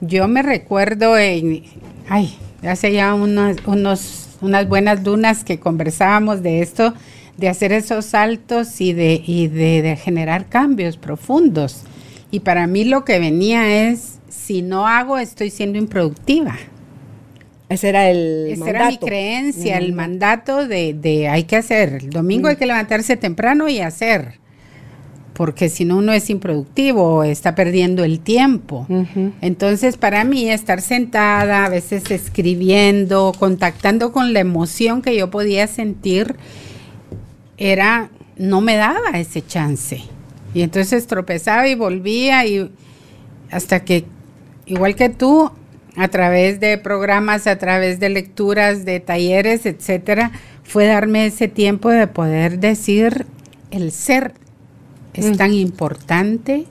[0.00, 1.64] Yo me recuerdo en,
[2.08, 3.56] ay, hace ya unos,
[4.40, 6.94] unas buenas lunas que conversábamos de esto,
[7.36, 11.82] de hacer esos saltos y de, y de generar cambios profundos.
[12.30, 16.56] Y para mí lo que venía es, si no hago, estoy siendo improductiva.
[17.74, 21.94] Ese era el Esa era mi creencia, el mandato de, de, hay que hacer.
[21.94, 24.38] El domingo hay que levantarse temprano y hacer.
[25.32, 28.86] Porque si no, uno es improductivo, está perdiendo el tiempo.
[29.40, 35.66] Entonces, para mí, estar sentada, a veces escribiendo, contactando con la emoción que yo podía
[35.66, 36.36] sentir,
[37.56, 40.02] era, no me daba ese chance.
[40.54, 42.70] Y entonces tropezaba y volvía y
[43.50, 44.04] hasta que,
[44.66, 45.50] igual que tú,
[45.96, 51.90] a través de programas, a través de lecturas, de talleres, etcétera, fue darme ese tiempo
[51.90, 53.26] de poder decir
[53.70, 54.34] el ser
[55.14, 55.36] es mm.
[55.36, 56.66] tan importante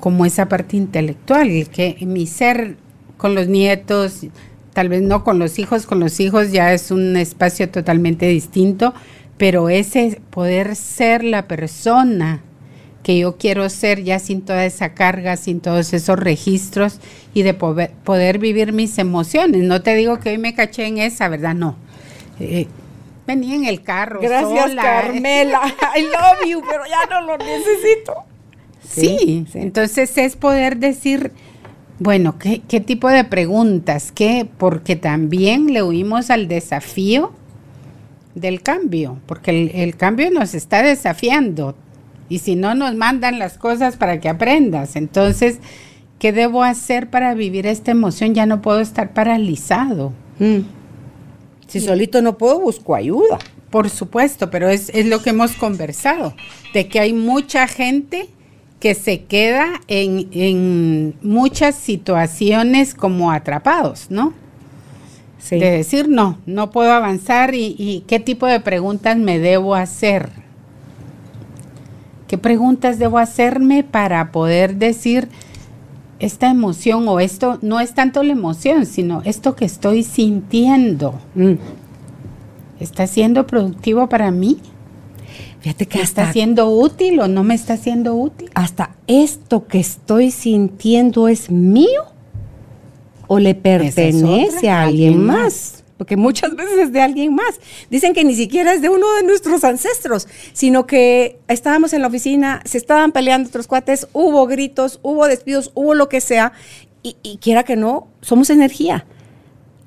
[0.00, 2.76] como esa parte intelectual, que mi ser
[3.16, 4.26] con los nietos,
[4.72, 8.94] tal vez no con los hijos, con los hijos ya es un espacio totalmente distinto,
[9.36, 12.42] pero ese poder ser la persona
[13.02, 16.98] que yo quiero ser ya sin toda esa carga, sin todos esos registros
[17.34, 19.62] y de poder, vivir mis emociones.
[19.62, 21.54] No te digo que hoy me caché en esa, ¿verdad?
[21.54, 21.76] No.
[22.38, 22.68] Eh,
[23.26, 24.20] venía en el carro.
[24.20, 25.60] Gracias, Carmela.
[25.96, 28.14] I love you, pero ya no lo necesito.
[28.88, 31.32] Sí, entonces es poder decir,
[31.98, 34.12] Bueno, ¿qué, qué tipo de preguntas?
[34.12, 34.46] ¿Qué?
[34.58, 37.32] Porque también le huimos al desafío
[38.34, 41.76] del cambio, porque el, el, cambio nos está desafiando
[42.32, 44.96] y si no nos mandan las cosas para que aprendas.
[44.96, 45.58] Entonces,
[46.18, 48.32] ¿qué debo hacer para vivir esta emoción?
[48.32, 50.14] Ya no puedo estar paralizado.
[50.38, 50.60] Mm.
[51.66, 53.38] Si solito no puedo, busco ayuda.
[53.68, 56.34] Por supuesto, pero es, es lo que hemos conversado,
[56.72, 58.30] de que hay mucha gente
[58.80, 64.32] que se queda en, en muchas situaciones como atrapados, ¿no?
[65.50, 70.41] De decir, no, no puedo avanzar y, y, qué tipo de preguntas me debo hacer.
[72.32, 75.28] ¿Qué preguntas debo hacerme para poder decir
[76.18, 81.20] esta emoción o esto no es tanto la emoción, sino esto que estoy sintiendo?
[81.34, 81.56] Mm.
[82.80, 84.60] ¿Está siendo productivo para mí?
[85.60, 88.48] Fíjate que está siendo útil o no me está siendo útil?
[88.54, 92.04] Hasta esto que estoy sintiendo es mío
[93.26, 95.81] o le pertenece a alguien más.
[96.02, 97.60] Porque muchas veces es de alguien más.
[97.88, 102.08] Dicen que ni siquiera es de uno de nuestros ancestros, sino que estábamos en la
[102.08, 106.54] oficina, se estaban peleando otros cuates, hubo gritos, hubo despidos, hubo lo que sea,
[107.04, 109.06] y, quiera que no, somos energía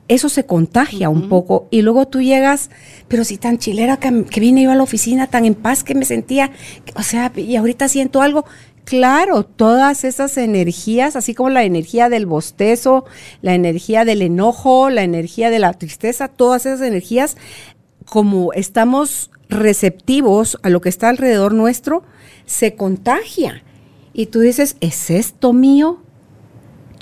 [0.08, 2.70] eso se contagia un poco y luego tú llegas,
[3.08, 5.96] pero si tan chilera que, que, vine yo a la oficina, tan en paz que
[5.96, 6.52] me sentía,
[6.96, 8.46] o sea, y ahorita siento algo,
[8.86, 13.06] Claro, todas esas energías, así como la energía del bostezo,
[13.42, 17.36] la energía del enojo, la energía de la tristeza, todas esas energías,
[18.06, 22.04] como estamos receptivos a lo que está alrededor nuestro,
[22.46, 23.64] se contagia.
[24.14, 26.04] Y tú dices, ¿es esto mío?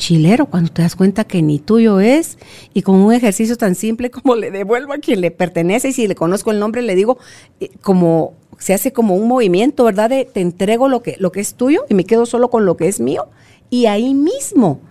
[0.03, 2.37] Chilero, cuando te das cuenta que ni tuyo es,
[2.73, 6.07] y con un ejercicio tan simple como le devuelvo a quien le pertenece, y si
[6.07, 7.19] le conozco el nombre, le digo,
[7.61, 10.09] eh, como se hace como un movimiento, ¿verdad?
[10.09, 12.75] De te entrego lo que, lo que es tuyo y me quedo solo con lo
[12.75, 13.29] que es mío
[13.69, 14.81] y ahí mismo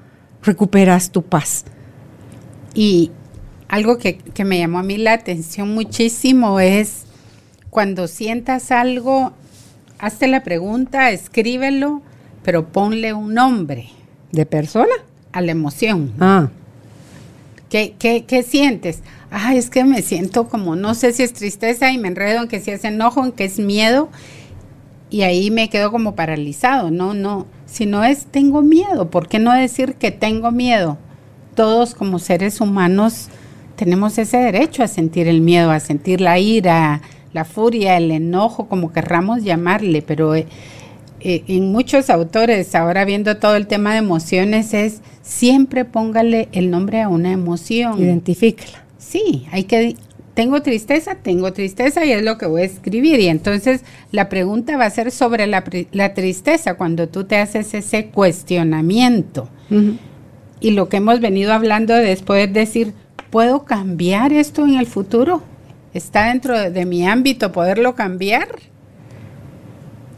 [0.43, 1.67] recuperas tu paz.
[2.73, 3.11] Y
[3.69, 7.05] algo que, que me llamó a mí la atención muchísimo es
[7.69, 9.33] cuando sientas algo,
[9.99, 12.01] hazte la pregunta, escríbelo,
[12.43, 13.91] pero ponle un nombre.
[14.33, 14.95] ¿De persona?
[15.33, 16.13] A la emoción.
[16.19, 16.49] Ah.
[17.69, 19.03] ¿Qué, qué, qué sientes?
[19.33, 22.49] ay, es que me siento como, no sé si es tristeza y me enredo en
[22.49, 24.11] que si es enojo, en que es miedo,
[25.11, 29.39] y ahí me quedo como paralizado, no, no, si no es tengo miedo, ¿por qué
[29.39, 30.99] no decir que tengo miedo?
[31.55, 33.29] Todos como seres humanos
[33.77, 37.01] tenemos ese derecho a sentir el miedo, a sentir la ira,
[37.33, 40.35] la furia, el enojo, como querramos llamarle, pero
[41.25, 46.49] eh, eh, en muchos autores, ahora viendo todo el tema de emociones, es siempre póngale
[46.53, 48.03] el nombre a una emoción.
[48.03, 48.83] Identifíquela
[49.13, 49.97] sí, hay que,
[50.35, 53.21] tengo tristeza, tengo tristeza y es lo que voy a escribir.
[53.21, 55.63] Y entonces la pregunta va a ser sobre la,
[56.15, 59.49] tristeza cuando tú te haces ese cuestionamiento.
[60.61, 62.95] Y lo que hemos venido hablando de después decir,
[63.31, 65.43] ¿puedo cambiar esto en el futuro?
[65.93, 68.49] ¿Está dentro de, de mi ámbito poderlo cambiar?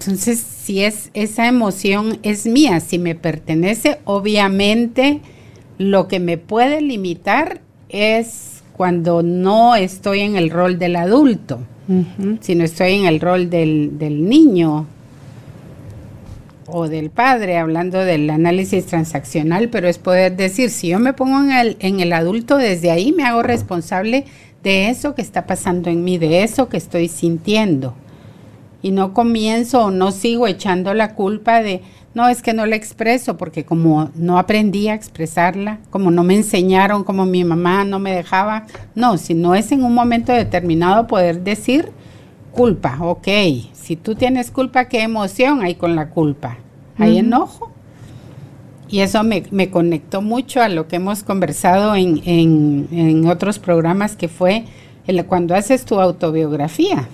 [0.07, 5.21] Entonces, si es esa emoción es mía, si me pertenece, obviamente
[5.79, 11.61] lo que me puede limitar es cuando no estoy en el rol del adulto,
[12.41, 14.87] sino estoy en el rol del, del, niño
[16.67, 21.41] o del padre, hablando del análisis transaccional, pero es poder decir, si yo me pongo
[21.41, 24.27] en el, en el adulto, desde ahí me hago responsable
[24.63, 27.95] de eso que está pasando en mí, de eso que estoy sintiendo.
[28.85, 31.81] Y no comienzo o no sigo echando la culpa de,
[32.13, 36.37] no, es que no la expreso porque como no aprendí a expresarla, como no me
[36.37, 41.07] enseñaron, como mi mamá no me dejaba, no, si no es en un momento determinado
[41.07, 41.93] poder decir
[42.53, 43.27] culpa, ok,
[43.73, 46.59] si tú tienes culpa, ¿qué emoción hay con la culpa?
[46.99, 47.71] ¿Hay enojo?
[48.91, 54.29] Y eso me, conectó mucho a lo que hemos conversado en, en, otros programas que
[54.29, 54.67] fue
[55.27, 57.09] cuando haces tu autobiografía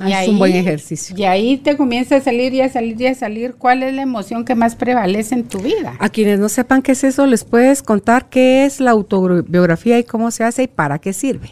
[0.00, 1.16] es un buen ejercicio.
[1.16, 4.02] Y ahí te comienza a salir y a salir y a salir cuál es la
[4.02, 5.94] emoción que más prevalece en tu vida.
[5.98, 10.04] A quienes no sepan qué es eso, les puedes contar qué es la autobiografía y
[10.04, 11.50] cómo se hace y para qué sirve.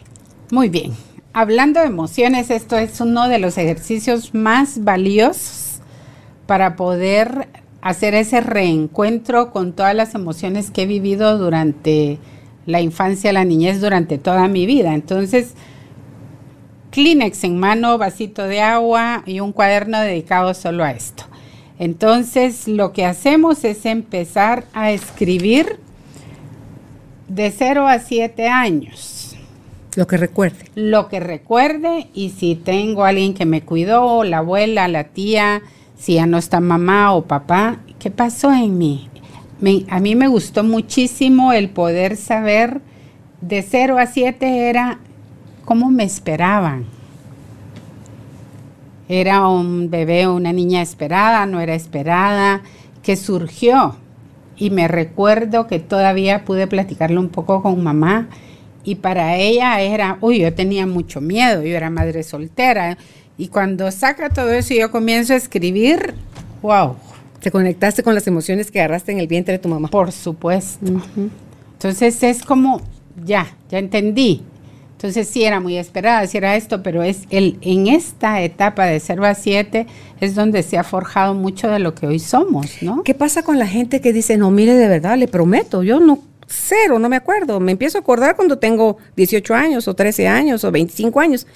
[0.51, 0.93] Muy bien.
[1.33, 5.79] Hablando de emociones, esto es uno de los ejercicios más valiosos
[6.45, 7.47] para poder
[7.81, 12.19] hacer ese reencuentro con todas las emociones que he vivido durante
[12.65, 14.93] la infancia, la niñez, durante toda mi vida.
[14.93, 15.53] Entonces,
[16.91, 21.23] Kleenex en mano, vasito de agua y un cuaderno dedicado solo a esto.
[21.79, 25.79] Entonces lo que hacemos es empezar a escribir
[27.27, 29.35] de 0 a 7 años.
[29.95, 30.65] Lo que recuerde.
[30.75, 35.61] Lo que recuerde y si tengo alguien que me cuidó, la abuela, la tía,
[35.97, 39.07] si ya no está mamá o papá, ¿qué pasó en mí?
[39.89, 42.81] a mí me gustó muchísimo el poder saber
[43.41, 44.99] de 0 a 7 era
[45.65, 46.85] cómo me esperaban.
[49.07, 52.61] Era un bebé o una niña esperada, no era esperada,
[53.03, 53.97] que surgió.
[54.55, 58.29] Y me recuerdo que todavía pude platicarlo un poco con mamá.
[58.83, 62.97] Y para ella era, uy, yo tenía mucho miedo, yo era madre soltera.
[63.37, 66.13] Y cuando saca todo eso y yo comienzo a escribir,
[66.61, 66.95] wow.
[67.41, 69.87] Te conectaste con las emociones que agarraste en el vientre de tu mamá.
[69.87, 71.01] Por supuesto.
[71.73, 72.81] Entonces es como,
[73.25, 74.43] ya, ya entendí.
[75.01, 78.99] Entonces sí era muy esperada, sí era esto, pero es el en esta etapa de
[78.99, 79.87] 0 a 7
[80.19, 83.01] es donde se ha forjado mucho de lo que hoy somos, ¿no?
[83.01, 86.19] ¿Qué pasa con la gente que dice, no, mire, de verdad, le prometo, yo no,
[86.45, 90.63] cero, no me acuerdo, me empiezo a acordar cuando tengo 18 años o 13 años
[90.63, 91.47] o 25 años?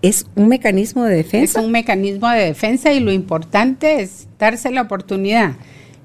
[0.00, 1.60] Es un mecanismo de defensa.
[1.60, 5.56] Es un mecanismo de defensa y lo importante es darse la oportunidad.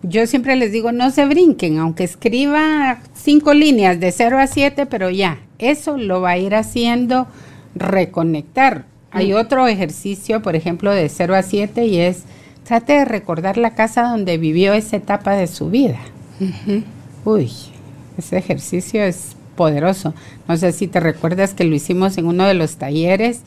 [0.03, 4.85] Yo siempre les digo, no se brinquen, aunque escriba cinco líneas de 0 a 7,
[4.85, 7.27] pero ya, eso lo va a ir haciendo
[7.73, 8.85] reconectar.
[9.11, 9.37] Hay mm.
[9.37, 12.23] otro ejercicio, por ejemplo, de 0 a 7 y es,
[12.65, 15.99] trate de recordar la casa donde vivió esa etapa de su vida.
[17.23, 17.49] Uy,
[18.17, 20.13] ese ejercicio es poderoso.
[20.47, 23.41] No sé si te recuerdas que lo hicimos en uno de los talleres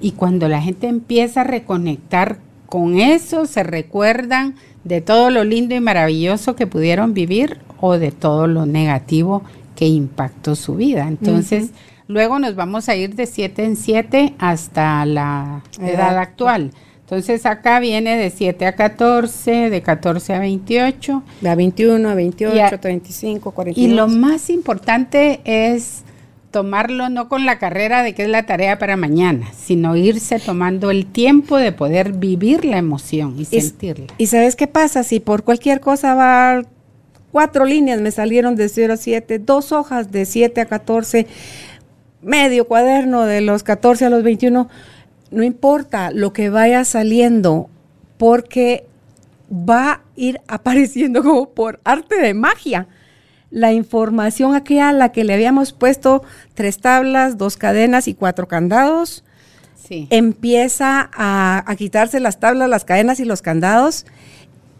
[0.00, 2.38] y cuando la gente empieza a reconectar
[2.72, 8.12] con eso, se recuerdan de todo lo lindo y maravilloso que pudieron vivir o de
[8.12, 9.42] todo lo negativo
[9.76, 11.06] que impactó su vida.
[11.06, 11.72] Entonces,
[12.08, 16.70] luego nos vamos a ir de 7 en 7 hasta la edad, actual.
[17.00, 21.22] Entonces acá viene de 7 a 14, de 14 a 28.
[21.42, 23.76] De 21 a 28, 35, 42.
[23.76, 26.04] Y lo más importante es
[26.52, 30.92] tomarlo no con la carrera de que es la tarea para mañana, sino irse tomando
[30.92, 34.06] el tiempo de poder vivir la emoción y, sentirla.
[34.18, 35.02] ¿Y sabes qué pasa?
[35.02, 36.62] Si por cualquier cosa va
[37.32, 41.26] cuatro líneas, me salieron de 0 a 7, dos hojas de 7 a 14,
[42.20, 44.68] medio cuaderno de los 14 a los 21,
[45.30, 47.68] no importa lo que vaya saliendo,
[48.18, 48.86] porque
[49.50, 52.86] va a ir apareciendo como por arte de magia
[53.52, 56.22] la información aquella a la que le habíamos puesto
[56.54, 59.22] tres tablas, dos cadenas y cuatro candados,
[60.08, 64.06] empieza a, quitarse las tablas, las cadenas y los candados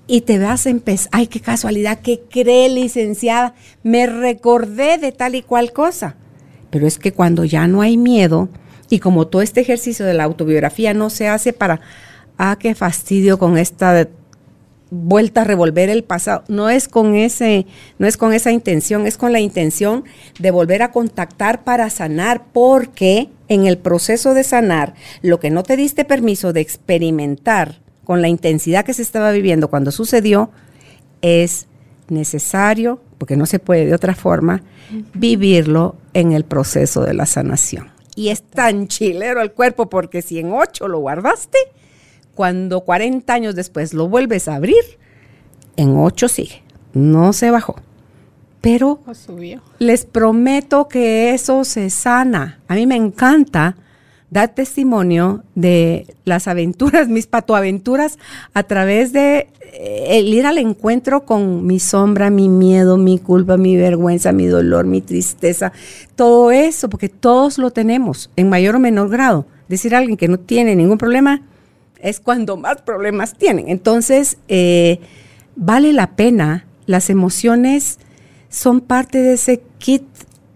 [0.06, 5.34] y te vas a empezar, ay, qué casualidad, que cree licenciada, me recordé de tal
[5.34, 6.16] y cual cosa.
[6.70, 8.48] Pero es que cuando ya no hay miedo
[8.88, 11.80] y como todo este ejercicio de la autobiografía no se hace para,
[12.38, 14.08] ah, qué fastidio con esta
[14.94, 16.44] vuelta a revolver el pasado.
[16.48, 17.66] No es con ese,
[17.98, 20.04] no es con esa intención, es con la intención
[20.38, 25.62] de volver a contactar para sanar, porque en el proceso de sanar, lo que no
[25.62, 30.50] te diste permiso de experimentar con la intensidad que se estaba viviendo cuando sucedió,
[31.22, 31.68] es
[32.08, 34.62] necesario, porque no se puede de otra forma,
[35.14, 37.90] vivirlo en el proceso de la sanación.
[38.14, 41.56] Y es tan chilero el cuerpo porque si en ocho lo guardaste,
[42.34, 44.82] cuando 40 años después lo vuelves a abrir,
[45.76, 46.62] en 8 sigue,
[46.92, 47.76] no se bajó.
[48.60, 49.00] Pero
[49.80, 52.60] les prometo que eso se sana.
[52.68, 53.76] A mí me encanta
[54.30, 58.18] dar testimonio de las aventuras, mis patoaventuras,
[58.54, 63.58] a través de eh, el ir al encuentro con mi sombra, mi miedo, mi culpa,
[63.58, 65.72] mi vergüenza, mi dolor, mi tristeza,
[66.14, 69.44] todo eso, porque todos lo tenemos en mayor o menor grado.
[69.68, 71.42] Decir a alguien que no tiene ningún problema,
[72.02, 73.68] es cuando más problemas tienen.
[73.68, 75.00] Entonces, eh,
[75.56, 77.98] vale la pena, las emociones
[78.48, 80.02] son parte de ese kit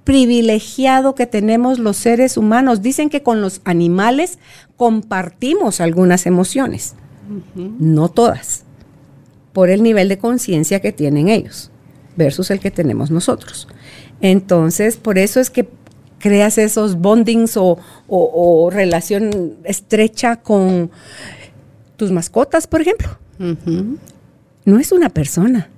[0.05, 2.82] privilegiado que tenemos los seres humanos.
[2.82, 4.38] Dicen que con los animales
[4.76, 6.94] compartimos algunas emociones,
[7.55, 8.64] no todas,
[9.53, 11.70] por el nivel de conciencia que tienen ellos
[12.16, 13.68] versus el que tenemos nosotros.
[14.20, 15.68] Entonces, por eso es que
[16.18, 20.90] creas esos bondings o relación estrecha con
[21.96, 23.08] tus mascotas, por ejemplo.
[24.64, 25.70] No es una persona,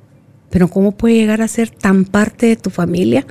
[0.51, 3.27] pero ¿cómo puede llegar a ser tan parte de tu familia?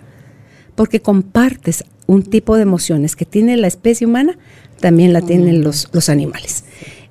[0.75, 4.37] Porque compartes un tipo de emociones que tiene la especie humana,
[4.79, 6.63] también la tienen los, los animales.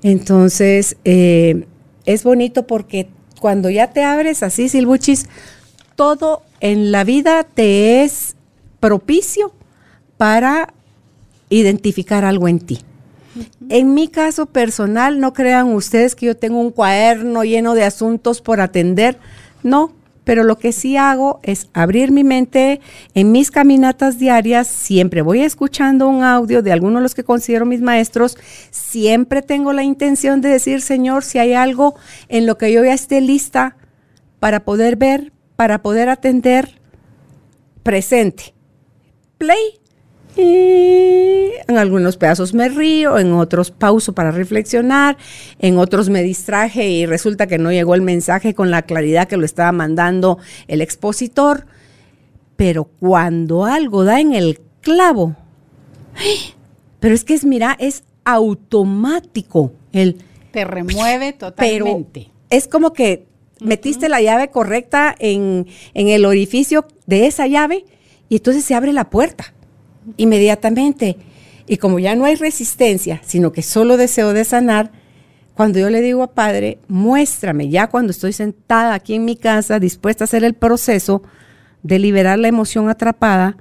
[0.03, 1.67] Entonces, eh,
[2.05, 3.09] es bonito porque
[3.41, 5.27] cuando ya te abres así, Silbuchis,
[5.97, 8.37] todo en la vida te es
[8.81, 9.53] propicio
[10.17, 10.73] para
[11.49, 12.81] identificar algo en ti.
[13.69, 18.41] En mi caso personal, no crean ustedes que yo tengo un cuaderno lleno de asuntos
[18.41, 19.19] por atender,
[19.63, 19.93] no,
[20.25, 22.81] pero lo que sí hago es abrir mi mente
[23.15, 27.67] en mis caminatas diarias, siempre voy escuchando un audio de algunos de los que considero
[27.67, 28.37] mis maestros,
[28.71, 31.95] siempre tengo la intención de decir, Señor, si hay algo
[32.29, 33.77] en lo que yo ya esté lista
[34.41, 36.81] para poder ver, para poder atender
[37.83, 38.55] presente.
[39.39, 39.79] Play.
[40.37, 45.17] Y en algunos pedazos me río, en otros pauso para reflexionar,
[45.59, 49.39] en otros me distraje y resulta que no llegó el mensaje con la claridad que
[49.39, 51.67] lo estaba mandando el expositor.
[52.57, 55.37] Pero cuando algo da en el clavo,
[57.01, 60.19] pero es que es, mira, es automático el...
[60.51, 62.31] Te remueve totalmente.
[62.51, 63.27] es como que
[63.61, 67.85] metiste la llave correcta en, en el orificio de esa llave
[68.29, 69.55] y entonces se abre la puerta
[70.17, 71.17] inmediatamente.
[71.67, 74.93] Y como ya no hay resistencia, sino que solo deseo de sanar,
[75.55, 79.79] cuando yo le digo a Padre, muéstrame, ya cuando estoy sentada aquí en mi casa,
[79.79, 81.23] dispuesta a hacer el proceso
[81.83, 83.57] de liberar la emoción atrapada,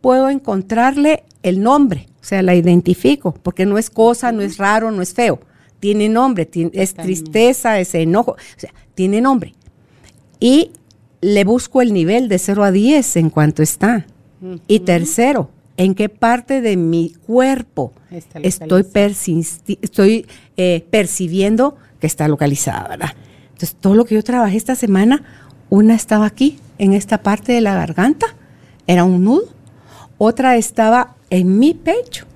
[0.00, 4.90] puedo encontrarle el nombre, o sea, la identifico, porque no es cosa, no es raro,
[4.90, 5.40] no es feo,
[5.80, 9.54] tiene nombre, es tristeza, es enojo, o sea, tiene nombre.
[10.40, 10.70] Y
[11.20, 14.06] le busco el nivel de 0 a 10 en cuanto está.
[14.66, 17.92] Y tercero, ¿en qué parte de mi cuerpo
[18.42, 18.86] estoy,
[19.82, 23.10] estoy eh, percibiendo que está localizada, ¿verdad?
[23.46, 25.22] Entonces, todo lo que yo trabajé esta semana,
[25.70, 28.26] una estaba aquí, en esta parte de la garganta,
[28.86, 29.48] era un nudo,
[30.18, 32.26] otra estaba en mi pecho,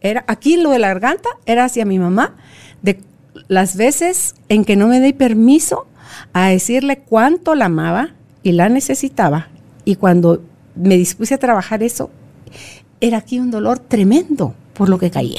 [0.00, 2.36] era aquí lo de la garganta, era hacia mi mamá,
[2.82, 3.00] de
[3.48, 5.86] las veces en que no me di permiso
[6.32, 9.48] a decirle cuánto la amaba y la necesitaba.
[9.84, 10.42] Y cuando
[10.74, 12.10] me dispuse a trabajar eso,
[13.00, 15.36] era aquí un dolor tremendo por lo que caí.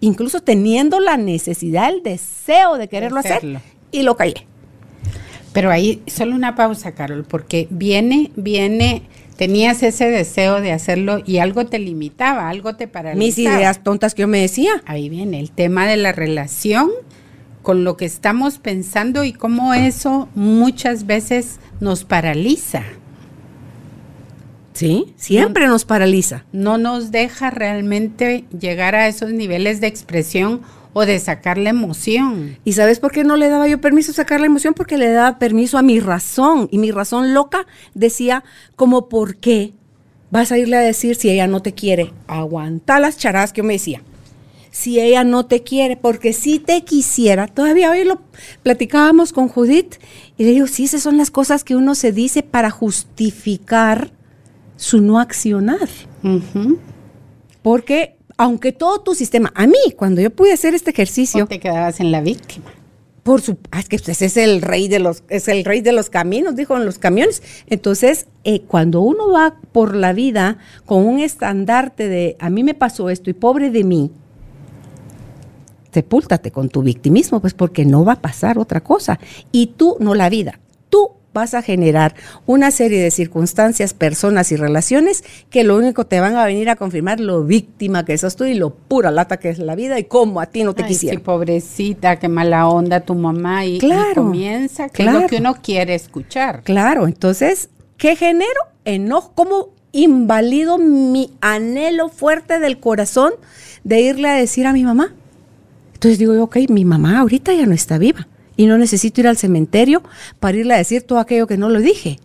[0.00, 4.46] Incluso teniendo la necesidad, el deseo de quererlo hacer, y lo callé.
[5.52, 9.02] Pero ahí, solo una pausa, Carol, porque viene, viene,
[9.36, 13.24] tenías ese deseo de hacerlo y algo te limitaba, algo te paralizaba.
[13.24, 14.82] Mis ideas tontas que yo me decía.
[14.84, 16.90] Ahí viene el tema de la relación
[17.62, 22.82] con lo que estamos pensando y cómo eso muchas veces nos paraliza.
[24.74, 26.44] Sí, siempre nos paraliza.
[26.52, 30.62] No nos deja realmente llegar a esos niveles de expresión
[30.92, 32.58] o de sacar la emoción.
[32.64, 34.74] ¿Y sabes por qué no le daba yo permiso a sacar la emoción?
[34.74, 36.68] Porque le daba permiso a mi razón.
[36.72, 38.42] Y mi razón loca decía,
[38.74, 39.74] como, ¿por qué
[40.32, 42.12] vas a irle a decir si ella no te quiere?
[42.26, 44.02] Aguanta las charadas que yo me decía.
[44.72, 48.20] Si ella no te quiere, porque si te quisiera, todavía hoy lo
[48.64, 49.98] platicábamos con Judith
[50.36, 54.10] y le digo, sí, esas son las cosas que uno se dice para justificar
[54.76, 55.88] su no accionar.
[57.62, 61.46] Porque aunque todo tu sistema, a mí, cuando yo pude hacer este ejercicio...
[61.46, 62.66] te quedabas en la víctima.
[63.22, 65.92] Por su, ah, es que pues, es el rey de los, es el rey de
[65.92, 67.42] los caminos, dijo en los camiones.
[67.68, 72.74] Entonces, eh, cuando uno va por la vida con un estandarte de a mí me
[72.74, 74.10] pasó esto y pobre de mí,
[75.92, 79.18] sepúltate con tu victimismo, pues porque no va a pasar otra cosa.
[79.52, 80.60] Y tú, no la vida,
[81.34, 82.14] vas a generar
[82.46, 86.76] una serie de circunstancias, personas y relaciones que lo único te van a venir a
[86.76, 90.04] confirmar lo víctima que sos tú y lo pura lata que es la vida y
[90.04, 91.20] cómo a ti no te quisiera.
[91.20, 95.94] pobrecita, qué mala onda tu mamá y, claro, comienza que es lo que uno quiere
[95.94, 96.62] escuchar.
[96.62, 97.68] Claro, entonces,
[97.98, 98.60] ¿qué genero?
[98.84, 103.32] Enojo, ¿cómo invalido mi anhelo fuerte del corazón
[103.82, 105.14] de irle a decir a mi mamá?
[105.94, 109.36] Entonces digo, ok, mi mamá ahorita ya no está viva y no necesito ir al
[109.36, 110.02] cementerio
[110.40, 112.18] para irle a decir todo aquello que no lo dije.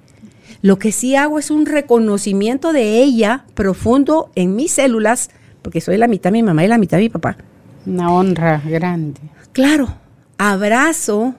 [0.62, 5.30] Lo que sí hago es un reconocimiento de ella profundo en mis células,
[5.62, 7.38] porque soy la mitad de mi mamá y la mitad de mi papá.
[7.86, 9.22] Una honra grande.
[9.54, 9.96] Claro,
[10.38, 11.34] abrazo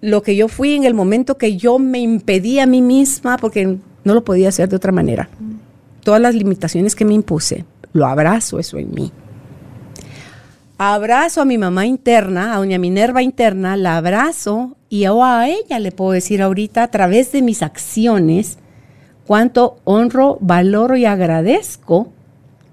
[0.00, 3.78] lo que yo fui en el momento que yo me impedí a mí misma, porque
[4.04, 5.28] no lo podía hacer de otra manera.
[6.02, 9.12] Todas las limitaciones que me impuse, lo abrazo eso en mí
[10.78, 15.92] abrazo a mi mamá interna, a doña Minerva interna, la abrazo y a ella le
[15.92, 18.58] puedo decir ahorita a través de mis acciones
[19.26, 22.12] cuánto honro, valoro y agradezco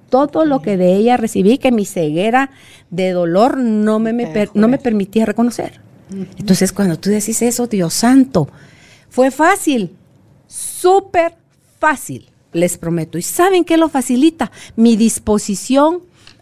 [0.10, 2.52] todo lo que de ella recibí, que mi ceguera
[2.92, 4.14] de dolor no me,
[4.54, 5.82] no me permitía reconocer.
[6.38, 8.48] Entonces cuando tú decís eso, Dios santo,
[9.10, 9.96] fue fácil,
[10.48, 11.36] súper
[11.80, 13.18] fácil, les prometo.
[13.18, 14.52] ¿Y saben qué lo facilita?
[14.76, 16.02] Mi disposición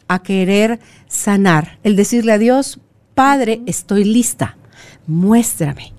[0.09, 0.79] a querer
[1.11, 2.79] sanar, el decirle a Dios,
[3.13, 4.57] Padre, estoy lista,
[5.05, 5.93] muéstrame.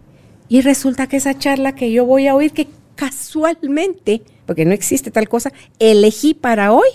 [0.48, 5.10] Y resulta que esa charla que yo voy a oír, que casualmente, porque no existe
[5.10, 6.88] tal cosa, elegí para hoy,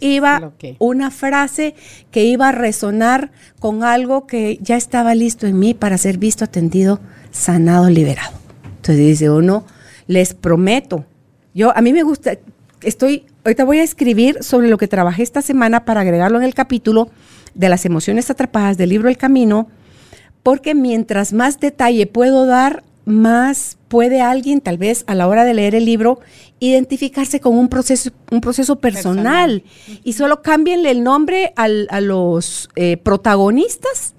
[0.00, 1.74] iba una frase
[2.10, 6.44] que iba a resonar con algo que ya estaba listo en mí para ser visto,
[6.44, 7.00] atendido,
[7.30, 8.36] sanado, liberado.
[8.76, 9.64] Entonces dice uno,
[10.06, 11.04] les prometo,
[11.54, 12.38] yo a mí me gusta,
[12.82, 16.54] estoy ahorita voy a escribir sobre lo que trabajé esta semana para agregarlo en el
[16.54, 17.10] capítulo
[17.54, 19.68] de las emociones atrapadas del libro El Camino,
[20.42, 25.54] porque mientras más detalle puedo dar, más puede alguien tal vez a la hora de
[25.54, 26.20] leer el libro
[26.60, 29.64] identificarse con un proceso, un proceso personal.
[30.04, 34.14] Y solo cámbienle el nombre a los eh, protagonistas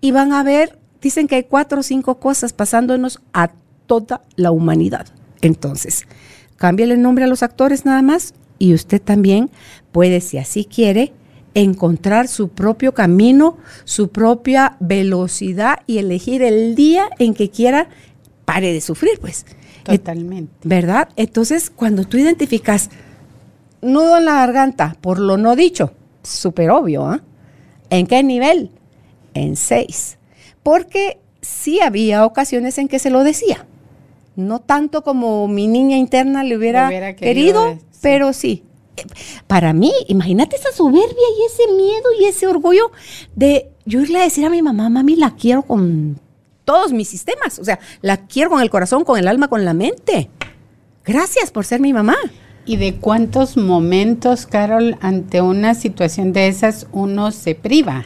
[0.00, 3.50] y van a ver, dicen que hay cuatro o cinco cosas pasándonos a
[3.86, 5.08] toda la humanidad.
[5.40, 6.06] Entonces,
[6.56, 9.50] cámbiale el nombre a los actores nada más y usted también
[9.92, 11.12] puede, si así quiere,
[11.54, 17.88] encontrar su propio camino, su propia velocidad y elegir el día en que quiera
[18.44, 19.46] pare de sufrir, pues.
[19.84, 20.52] Totalmente.
[20.64, 21.08] ¿Verdad?
[21.16, 22.90] Entonces, cuando tú identificas
[23.80, 25.92] nudo en la garganta por lo no dicho,
[26.22, 27.22] súper obvio, ¿ah?
[27.90, 28.70] ¿En qué nivel?
[29.34, 30.18] En seis.
[30.62, 33.66] Porque sí había ocasiones en que se lo decía.
[34.36, 38.64] No tanto como mi niña interna le hubiera, querido, pero sí.
[39.46, 42.90] Para mí, imagínate esa soberbia y ese miedo y ese orgullo
[43.36, 46.20] de yo irle a decir a mi mamá, mami, la quiero con
[46.64, 47.58] todos mis sistemas.
[47.58, 50.30] O sea, la quiero con el corazón, con el alma, con la mente.
[51.04, 52.16] Gracias por ser mi mamá.
[52.66, 58.04] ¿Y de cuántos momentos, Carol, ante una situación de esas uno se priva?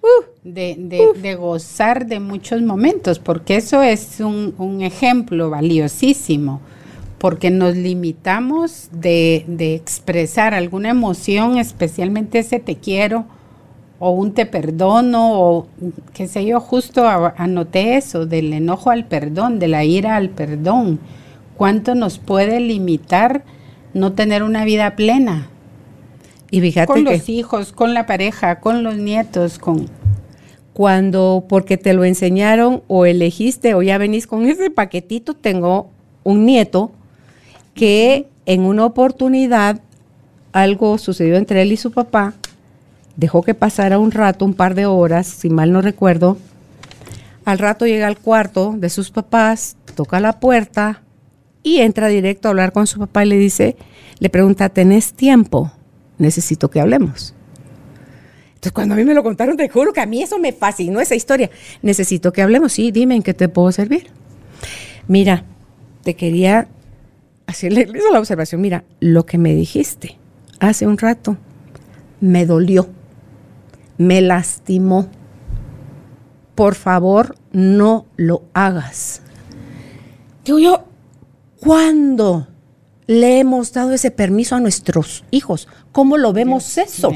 [0.00, 6.60] Uh, de, gozar de muchos momentos, porque eso es un, un ejemplo valiosísimo,
[7.24, 13.24] porque nos limitamos de, de expresar alguna emoción, especialmente ese te quiero,
[13.98, 15.66] o un te perdono, o
[16.12, 21.00] qué sé yo, justo anoté eso, del enojo al perdón, de la ira al perdón.
[21.56, 23.42] ¿Cuánto nos puede limitar
[23.94, 25.48] no tener una vida plena?
[26.50, 29.88] Y fíjate con los hijos, con la pareja, con los nietos, con
[30.74, 35.88] cuando porque te lo enseñaron o elegiste o ya venís con ese paquetito, tengo
[36.22, 36.92] un nieto
[37.74, 39.80] que en una oportunidad
[40.52, 42.34] algo sucedió entre él y su papá
[43.16, 46.38] dejó que pasara un rato, un par de horas, si mal no recuerdo.
[47.44, 51.02] Al rato llega al cuarto de sus papás, toca la puerta
[51.62, 53.76] y entra directo a hablar con su papá y le dice,
[54.18, 55.72] le pregunta, ¿tenés tiempo?
[56.18, 57.34] Necesito que hablemos.
[58.54, 61.00] Entonces cuando a mí me lo contaron, te juro que a mí eso me fascinó,
[61.00, 61.50] esa historia.
[61.82, 64.06] Necesito que hablemos, sí, dime en qué te puedo servir.
[65.06, 65.44] Mira,
[66.02, 66.68] te quería
[67.46, 70.18] hacerle la observación, mira, lo que me dijiste
[70.60, 71.36] hace un rato
[72.20, 72.88] me dolió
[73.98, 75.08] me lastimó.
[76.54, 79.22] Por favor, no lo hagas.
[80.44, 80.84] Digo yo,
[81.58, 82.48] ¿cuándo
[83.06, 85.68] le hemos dado ese permiso a nuestros hijos?
[85.92, 87.10] ¿Cómo lo vemos eso?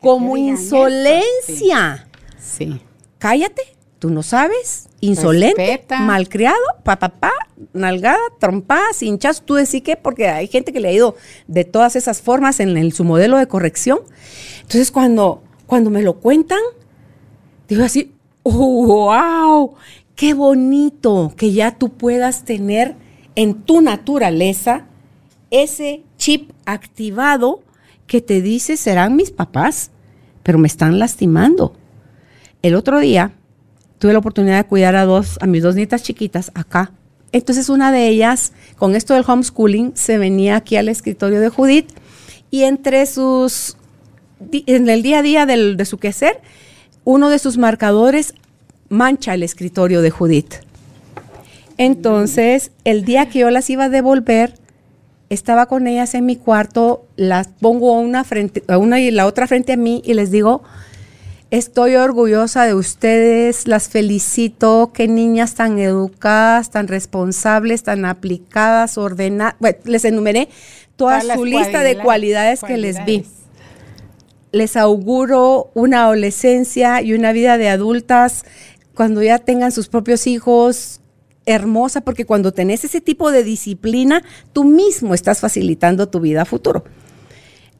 [0.00, 2.08] Como insolencia.
[2.38, 2.80] Sí.
[3.18, 7.32] Cállate, tú no sabes, insolente, malcriado, papá,
[7.72, 11.16] nalgada, trompada, hinchas, tú decís que, porque hay gente que le ha ido
[11.46, 14.00] de todas esas formas en su modelo de corrección.
[14.62, 16.60] Entonces, cuando cuando me lo cuentan,
[17.68, 18.12] digo así,
[18.44, 19.74] wow,
[20.14, 22.94] qué bonito que ya tú puedas tener
[23.34, 24.86] en tu naturaleza
[25.50, 27.62] ese chip activado
[28.06, 29.90] que te dice serán mis papás,
[30.42, 31.74] pero me están lastimando.
[32.62, 33.32] El otro día
[33.98, 36.92] tuve la oportunidad de cuidar a dos, a mis dos nietas chiquitas acá.
[37.32, 41.90] Entonces una de ellas, con esto del homeschooling, se venía aquí al escritorio de Judith
[42.50, 43.76] y entre sus
[44.50, 46.40] en el día a día de su quehacer,
[47.04, 48.34] uno de sus marcadores
[48.88, 50.56] mancha el escritorio de Judith.
[51.78, 54.54] Entonces, el día que yo las iba a devolver,
[55.28, 59.46] estaba con ellas en mi cuarto, las pongo una frente, a una y la otra
[59.46, 60.62] frente a mí y les digo,
[61.50, 69.56] estoy orgullosa de ustedes, las felicito, qué niñas tan educadas, tan responsables, tan aplicadas, ordenadas.
[69.58, 70.48] Bueno, les enumeré
[70.96, 73.24] toda su lista de cualidades que les vi
[74.56, 78.44] les auguro una adolescencia y una vida de adultas
[78.94, 81.00] cuando ya tengan sus propios hijos
[81.44, 84.22] hermosa, porque cuando tenés ese tipo de disciplina,
[84.52, 86.84] tú mismo estás facilitando tu vida a futuro.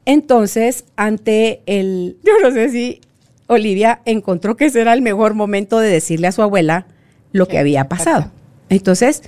[0.04, 3.00] Entonces, ante el, yo no sé si
[3.46, 6.86] Olivia encontró que ese era el mejor momento de decirle a su abuela
[7.32, 8.30] lo que había pasado.
[8.68, 9.22] Entonces,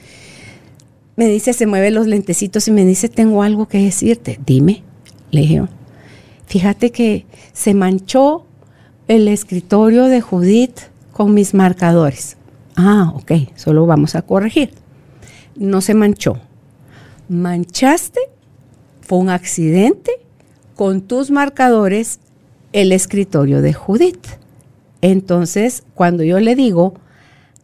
[1.16, 4.38] me dice, se mueve los lentecitos y me dice, tengo algo que decirte.
[4.44, 4.82] Dime,
[5.30, 5.62] le dije,
[6.48, 8.46] Fíjate que se manchó
[9.06, 10.78] el escritorio de Judith
[11.12, 12.38] con mis marcadores.
[12.74, 14.72] Ah, ok, solo vamos a corregir.
[15.56, 16.38] No se manchó.
[17.28, 18.20] Manchaste,
[19.02, 20.12] fue un accidente
[20.74, 22.18] con tus marcadores
[22.72, 24.26] el escritorio de Judith.
[25.00, 26.94] Entonces, cuando yo le digo,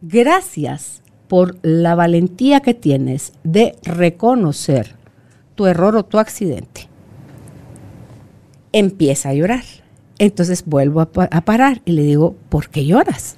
[0.01, 4.95] gracias por la valentía que tienes de reconocer
[5.55, 6.89] tu error o tu accidente
[8.75, 9.63] empieza a llorar.
[10.19, 13.37] Entonces vuelvo a, parar y le digo, ¿por qué lloras?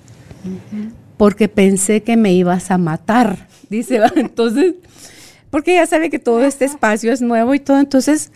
[1.17, 3.47] porque pensé que me ibas a matar.
[3.69, 4.75] Dice, entonces,
[5.49, 8.31] porque ya sabe que todo este espacio es nuevo y todo, entonces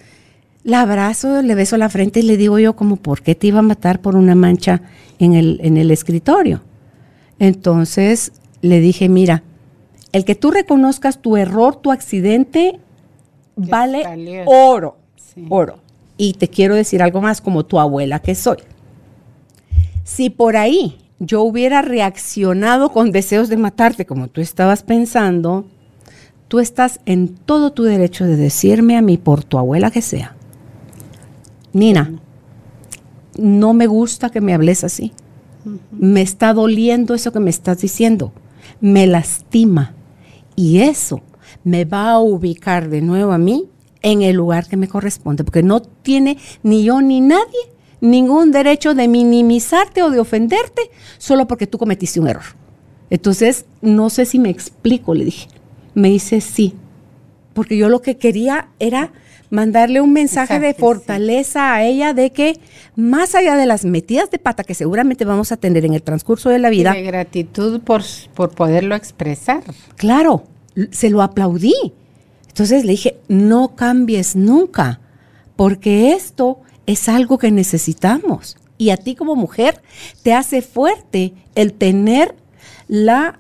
[0.64, 3.60] la abrazo, le beso la frente y le digo yo como, ¿por qué te iba
[3.60, 4.82] a matar por una mancha
[5.20, 6.62] en el, en el escritorio?
[7.40, 9.44] Entonces le dije, mira,
[10.12, 12.80] el que tú reconozcas tu error, tu accidente,
[13.56, 14.98] vale oro,
[15.50, 15.80] oro.
[16.18, 18.58] Y te quiero decir algo más como tu abuela que soy.
[20.04, 25.66] Si por ahí yo hubiera reaccionado con deseos de matarte como tú estabas pensando,
[26.48, 30.36] tú estás en todo tu derecho de decirme a mí por tu abuela que sea.
[31.74, 32.20] Nina,
[33.38, 35.14] no me gusta que me hables así.
[35.92, 38.34] Me está doliendo eso que me estás diciendo.
[38.80, 39.94] Me lastima.
[40.56, 41.22] Y eso
[41.64, 43.70] me va a ubicar de nuevo a mí
[44.02, 48.96] en el lugar que me corresponde, porque no tiene ni yo ni nadie ningún derecho
[48.96, 52.44] de minimizarte o de ofenderte solo porque tú cometiste un error.
[53.12, 55.48] Entonces, no sé si me explico, le dije.
[55.94, 56.74] Me dice sí,
[57.54, 59.12] porque yo lo que quería era
[59.52, 62.60] mandarle un mensaje de fortaleza a ella de que
[62.96, 66.50] más allá de las metidas de pata que seguramente vamos a tener en el transcurso
[66.50, 66.94] de la vida.
[66.94, 68.02] de gratitud por,
[68.34, 69.62] por poderlo expresar.
[69.98, 70.46] Claro,
[70.90, 71.76] se lo aplaudí.
[72.48, 75.02] Entonces le dije, no cambies nunca,
[75.56, 78.58] porque esto es algo que necesitamos.
[78.78, 79.82] Y a ti como mujer
[80.24, 82.36] te hace fuerte el tener
[82.88, 83.38] la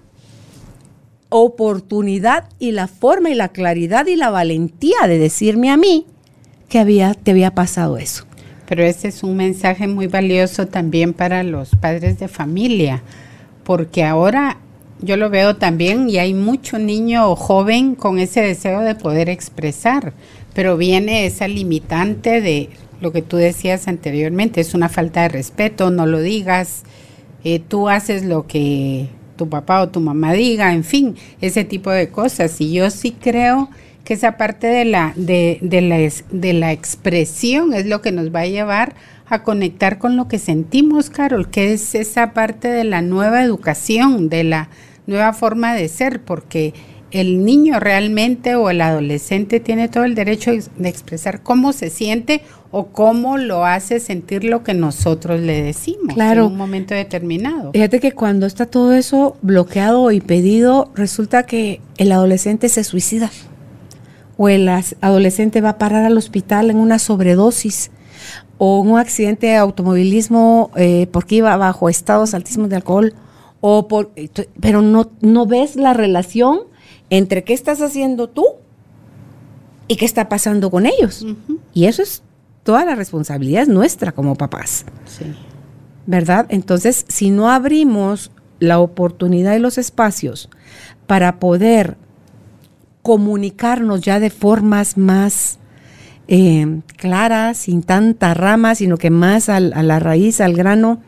[1.31, 6.05] oportunidad y la forma y la claridad y la valentía de decirme a mí
[6.67, 8.25] que había, te había pasado eso.
[8.67, 13.01] Pero ese es un mensaje muy valioso también para los padres de familia,
[13.63, 14.57] porque ahora
[15.01, 20.13] yo lo veo también y hay mucho niño joven con ese deseo de poder expresar,
[20.53, 22.69] pero viene esa limitante de
[22.99, 26.83] lo que tú decías anteriormente, es una falta de respeto, no lo digas,
[27.45, 29.07] eh, tú haces lo que
[29.41, 32.61] tu papá o tu mamá diga, en fin, ese tipo de cosas.
[32.61, 33.71] Y yo sí creo
[34.03, 38.29] que esa parte de la, de, de, la, de la expresión es lo que nos
[38.29, 38.93] va a llevar
[39.25, 44.29] a conectar con lo que sentimos, Carol, que es esa parte de la nueva educación,
[44.29, 44.69] de la
[45.07, 46.75] nueva forma de ser, porque
[47.11, 52.41] el niño realmente o el adolescente tiene todo el derecho de expresar cómo se siente
[52.71, 56.45] o cómo lo hace sentir lo que nosotros le decimos claro.
[56.45, 57.71] en un momento determinado.
[57.73, 63.29] Fíjate que cuando está todo eso bloqueado y pedido, resulta que el adolescente se suicida
[64.37, 64.69] o el
[65.01, 67.91] adolescente va a parar al hospital en una sobredosis
[68.57, 73.13] o un accidente de automovilismo eh, porque iba bajo estados altísimos de alcohol
[73.59, 74.11] o por,
[74.59, 76.70] pero no, no ves la relación
[77.11, 78.45] entre qué estás haciendo tú
[79.87, 81.23] y qué está pasando con ellos.
[81.73, 82.23] Y eso es
[82.63, 84.85] toda la responsabilidad es nuestra como papás.
[85.05, 85.25] Sí.
[86.07, 86.47] ¿Verdad?
[86.49, 90.49] Entonces, si no abrimos la oportunidad y los espacios
[91.05, 91.97] para poder
[93.01, 95.59] comunicarnos ya de formas más
[96.27, 101.01] eh, claras, sin tanta rama, sino que más a la raíz, al grano,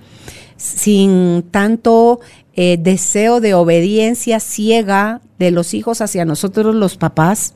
[0.58, 2.20] sin tanto
[2.56, 7.54] eh, deseo de obediencia ciega de los hijos hacia nosotros los papás,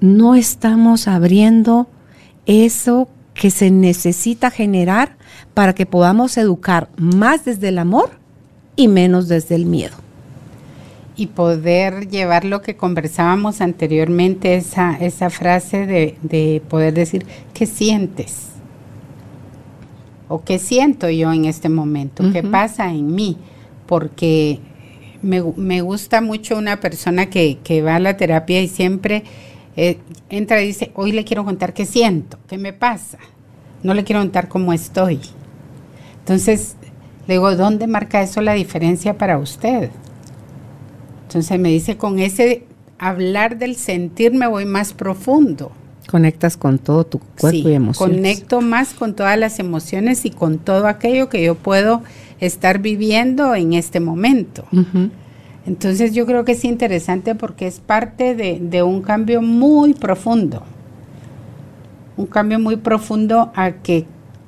[0.00, 1.86] no estamos abriendo
[2.46, 5.16] eso que se necesita generar
[5.52, 8.10] para que podamos educar más desde el amor
[8.76, 9.96] y menos desde el miedo.
[11.16, 17.66] Y poder llevar lo que conversábamos anteriormente, esa, esa frase de, de poder decir, ¿qué
[17.66, 18.48] sientes?
[20.28, 22.24] ¿O qué siento yo en este momento?
[22.32, 23.36] ¿Qué pasa en mí?
[23.86, 24.60] Porque
[25.24, 29.24] me, me, gusta mucho una persona que, que, va a la terapia y siempre
[29.76, 29.98] eh,
[30.28, 33.18] entra y dice, hoy le quiero contar qué siento, qué me pasa.
[33.82, 35.20] No le quiero contar cómo estoy.
[36.20, 36.76] Entonces,
[37.26, 39.90] le digo, ¿dónde marca eso la diferencia para usted?
[41.26, 42.64] Entonces me dice, con ese
[42.98, 45.72] hablar del sentir me voy más profundo.
[46.08, 48.16] Conectas con todo tu cuerpo y emociones.
[48.16, 52.02] Conecto más con todas las emociones y con todo aquello que yo puedo
[52.40, 54.64] estar viviendo en este momento.
[55.66, 60.62] Entonces yo creo que es interesante porque es parte de, de, un cambio muy profundo.
[62.16, 64.06] Un cambio muy profundo a que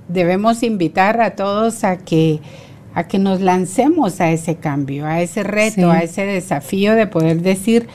[0.09, 2.41] debemos invitar a todos a que,
[2.95, 7.43] a que nos lancemos a ese cambio, a ese reto, a ese desafío de poder
[7.43, 7.89] decir,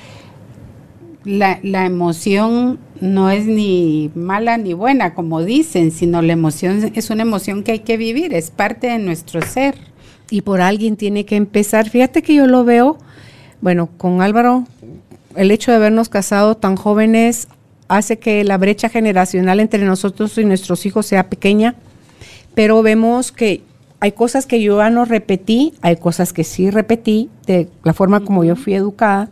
[1.24, 7.10] la, la, emoción no es ni mala ni buena, como dicen, sino la emoción es
[7.10, 9.76] una emoción que hay que vivir, es parte de nuestro ser.
[10.30, 11.90] Y por alguien tiene que empezar.
[11.90, 12.98] Fíjate que yo lo veo,
[13.60, 14.66] bueno, con Álvaro,
[15.36, 17.48] el hecho de habernos casado tan jóvenes
[17.88, 21.76] hace que la brecha generacional entre nosotros y nuestros hijos sea pequeña,
[22.56, 23.64] pero vemos que
[24.00, 28.22] hay cosas que yo ya no repetí, hay cosas que sí repetí de la forma
[28.22, 29.30] como yo fui educada.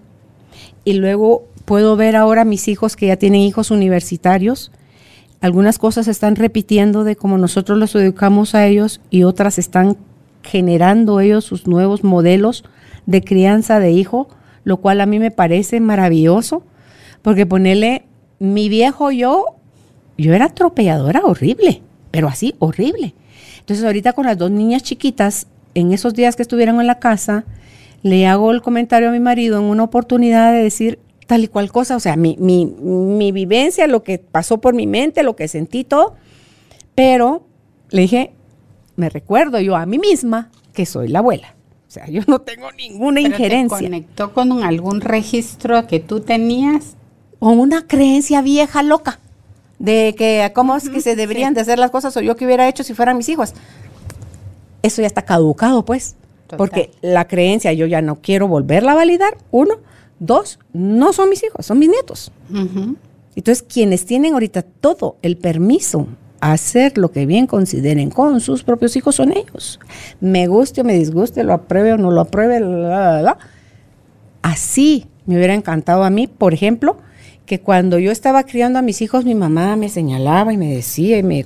[0.83, 4.71] Y luego puedo ver ahora mis hijos que ya tienen hijos universitarios.
[5.39, 9.95] Algunas cosas están repitiendo de cómo nosotros los educamos a ellos y otras están
[10.41, 12.63] generando ellos sus nuevos modelos
[13.05, 14.29] de crianza de hijo,
[14.63, 16.63] lo cual a mí me parece maravilloso,
[17.21, 18.05] porque ponerle
[18.39, 19.45] mi viejo yo,
[20.17, 23.13] yo era atropelladora horrible, pero así horrible.
[23.59, 25.45] Entonces ahorita con las dos niñas chiquitas,
[25.75, 27.45] en esos días que estuvieron en la casa,
[28.01, 30.97] le hago el comentario a mi marido en una oportunidad de decir
[31.29, 34.87] tal y cual cosa, o sea, mi, mi, mi vivencia, lo que pasó por mi
[34.87, 36.15] mente, lo que sentí todo,
[36.95, 37.43] pero
[37.91, 38.31] le dije,
[38.95, 41.53] me recuerdo yo a mí misma que soy la abuela.
[41.87, 43.77] O sea, yo no tengo ninguna injerencia.
[43.77, 46.95] ¿Te conectó con algún registro que tú tenías?
[47.37, 49.19] O una creencia vieja loca
[49.77, 52.67] de que cómo es que se deberían de hacer las cosas o yo que hubiera
[52.67, 53.53] hecho si fueran mis hijos.
[54.81, 56.15] Eso ya está caducado, pues.
[56.57, 59.75] Porque la creencia yo ya no quiero volverla a validar, uno.
[60.19, 62.31] Dos, no son mis hijos, son mis nietos.
[63.35, 66.07] Entonces, quienes tienen ahorita todo el permiso
[66.41, 69.79] hacer lo que bien consideren con sus propios hijos son ellos.
[70.19, 72.59] Me guste o me disguste, lo apruebe o no lo apruebe,
[74.41, 76.97] así me hubiera encantado a mí, por ejemplo,
[77.45, 81.17] que cuando yo estaba criando a mis hijos, mi mamá me señalaba y me decía,
[81.17, 81.45] y me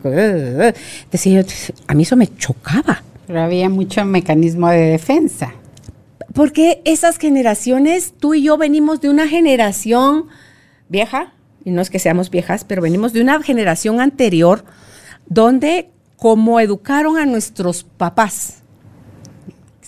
[1.12, 1.46] decía,
[1.88, 3.04] a mí eso me chocaba.
[3.26, 5.54] Pero había mucho mecanismo de defensa.
[6.34, 10.28] Porque esas generaciones, tú y yo venimos de una generación
[10.90, 14.66] vieja, y no es que seamos viejas, pero venimos de una generación anterior
[15.28, 18.64] donde como educaron a nuestros papás,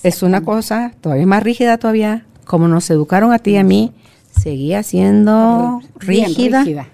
[0.04, 3.92] es una cosa todavía más rígida todavía, como nos educaron a ti y a mí,
[4.40, 6.64] seguía siendo rígida.
[6.64, 6.88] rígida.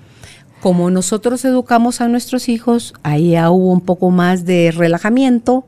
[0.62, 5.66] Como nosotros educamos a nuestros hijos, ahí ya hubo un poco más de relajamiento.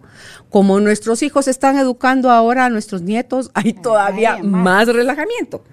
[0.52, 5.64] Como nuestros hijos están educando ahora a nuestros nietos, hay todavía más relajamiento.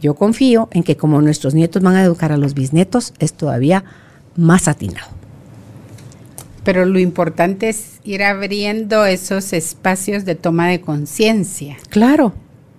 [0.00, 3.84] Yo confío en que como nuestros nietos van a educar a los bisnietos, es todavía
[4.36, 5.08] más atinado.
[6.64, 11.76] Pero lo importante es ir abriendo esos espacios de toma de conciencia.
[11.90, 12.32] Claro.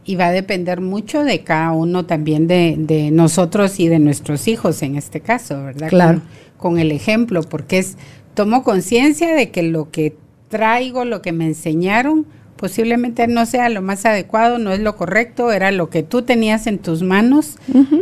[0.05, 4.81] Y va a depender mucho de cada uno también de, nosotros y de nuestros hijos
[4.83, 5.89] en este caso, ¿verdad?
[5.89, 6.21] Claro.
[6.57, 7.97] Con, con el ejemplo, porque es,
[8.33, 10.15] tomo conciencia de que lo que
[10.49, 12.25] traigo, lo que me enseñaron,
[12.55, 16.67] posiblemente no sea lo más adecuado, no es lo correcto, era lo que tú tenías
[16.67, 17.57] en tus manos,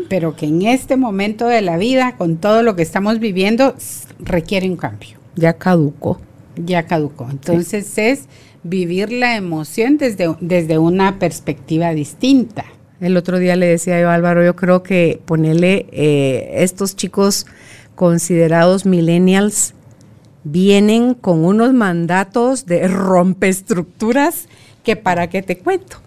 [0.09, 3.75] pero que en este momento de la vida, con todo lo que estamos viviendo,
[4.19, 6.19] requiere un cambio ya caducó.
[6.55, 7.27] Ya caducó.
[7.29, 8.27] Entonces es
[8.63, 12.65] vivir la emoción desde, desde una perspectiva distinta.
[12.99, 17.45] El otro día le decía yo a Álvaro, yo creo que ponerle eh, estos chicos
[17.95, 19.73] considerados millennials
[20.43, 24.47] vienen con unos mandatos de rompeestructuras
[24.83, 25.97] que para qué te cuento.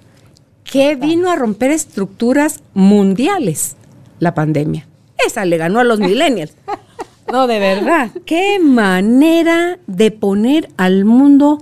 [0.65, 3.77] ¿Qué vino a romper estructuras mundiales?
[4.19, 4.87] La pandemia.
[5.25, 6.55] Esa le ganó a los millennials.
[7.33, 8.13] No, de verdad.
[8.25, 11.59] Qué manera de poner al mundo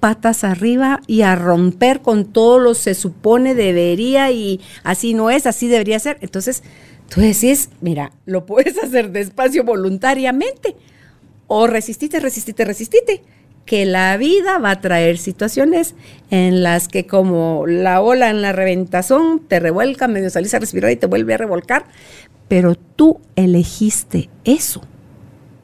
[0.00, 5.46] patas arriba y a romper con todo lo se supone debería y así no es,
[5.46, 6.18] así debería ser.
[6.20, 6.62] Entonces,
[7.08, 10.76] tú decís, mira, lo puedes hacer despacio voluntariamente
[11.46, 13.22] o resistite, resistite, resistite,
[13.64, 15.94] que la vida va a traer situaciones
[16.30, 20.90] en las que como la ola en la reventazón te revuelca, medio salís a respirar
[20.90, 21.84] y te vuelve a revolcar,
[22.48, 24.82] pero tú elegiste eso.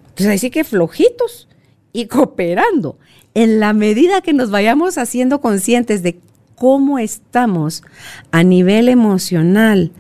[0.09, 1.49] Entonces, así que flojitos
[1.95, 2.99] y cooperando.
[3.35, 6.21] En la medida que nos vayamos haciendo conscientes de
[6.55, 7.83] cómo estamos
[8.31, 9.91] a nivel emocional,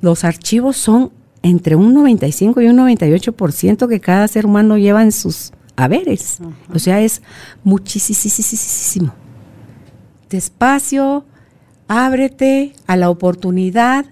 [0.00, 5.12] los archivos son entre un 95 y un 98% que cada ser humano lleva en
[5.12, 6.38] sus haberes.
[6.72, 7.22] O sea, es
[7.64, 9.12] muchísimo.
[10.30, 11.26] Despacio,
[11.88, 14.06] ábrete a la oportunidad,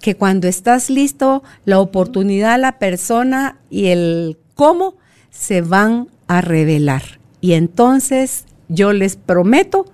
[0.00, 4.96] que cuando estás listo, la oportunidad, la persona y el cómo
[5.30, 7.23] se van a revelar.
[7.44, 9.84] Y entonces yo les prometo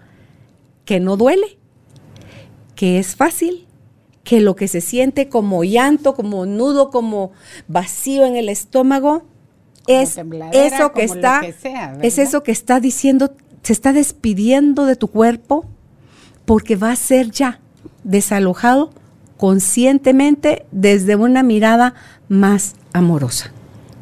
[0.85, 1.59] que no duele,
[2.77, 3.67] que es fácil,
[4.23, 7.33] que lo que se siente como llanto, como nudo, como
[7.67, 9.25] vacío en el estómago,
[9.89, 10.17] es
[10.53, 11.41] eso que está,
[12.03, 13.35] es eso que está diciendo,
[13.65, 15.65] se está despidiendo de tu cuerpo
[16.45, 17.59] porque va a ser ya
[18.05, 18.91] desalojado
[19.37, 21.95] conscientemente desde una mirada
[22.29, 23.53] más amorosa.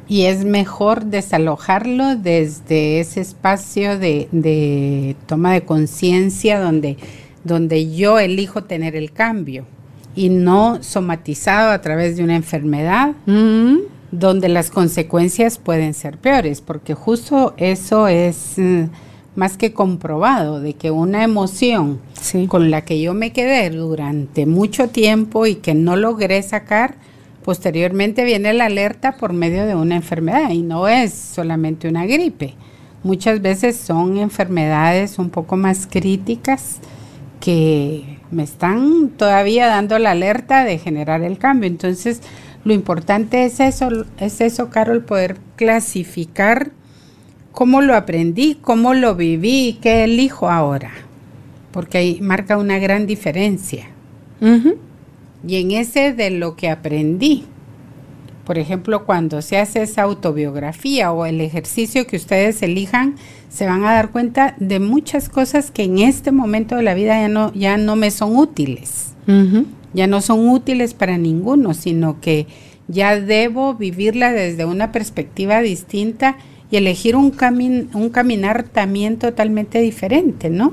[0.09, 6.97] Y es mejor desalojarlo desde ese espacio de, toma de conciencia donde,
[7.45, 9.67] donde yo elijo tener el cambio
[10.15, 13.77] y no somatizado a través de una enfermedad mm.
[14.11, 18.85] donde las consecuencias pueden ser peores, porque justo eso es mm,
[19.37, 22.01] más que comprobado de que una emoción
[22.49, 26.97] con la que yo me quedé durante mucho tiempo y que no logré sacar,
[27.49, 32.53] posteriormente viene la alerta por medio de una enfermedad y no es solamente una gripe.
[33.03, 36.77] Muchas veces son enfermedades un poco más críticas
[37.41, 41.69] que me están todavía dando la alerta de generar el cambio.
[41.69, 42.21] Entonces,
[42.65, 46.73] lo importante es eso, es eso, Carol, poder clasificar
[47.53, 50.91] cómo lo aprendí, cómo lo viví, qué elijo ahora,
[51.73, 53.87] porque ahí marca una gran diferencia.
[55.47, 57.45] Y en ese de lo que aprendí,
[58.45, 63.17] por ejemplo, cuando se hace esa autobiografía o el ejercicio que ustedes elijan,
[63.51, 67.21] se van a dar cuenta de muchas cosas que en este momento de la vida
[67.21, 69.13] ya no, ya no me son útiles.
[69.93, 72.47] Ya no son útiles para ninguno, sino que
[72.89, 76.39] ya debo vivirla desde una perspectiva distinta
[76.71, 77.35] y elegir un,
[77.93, 80.73] un caminar también totalmente diferente, ¿no?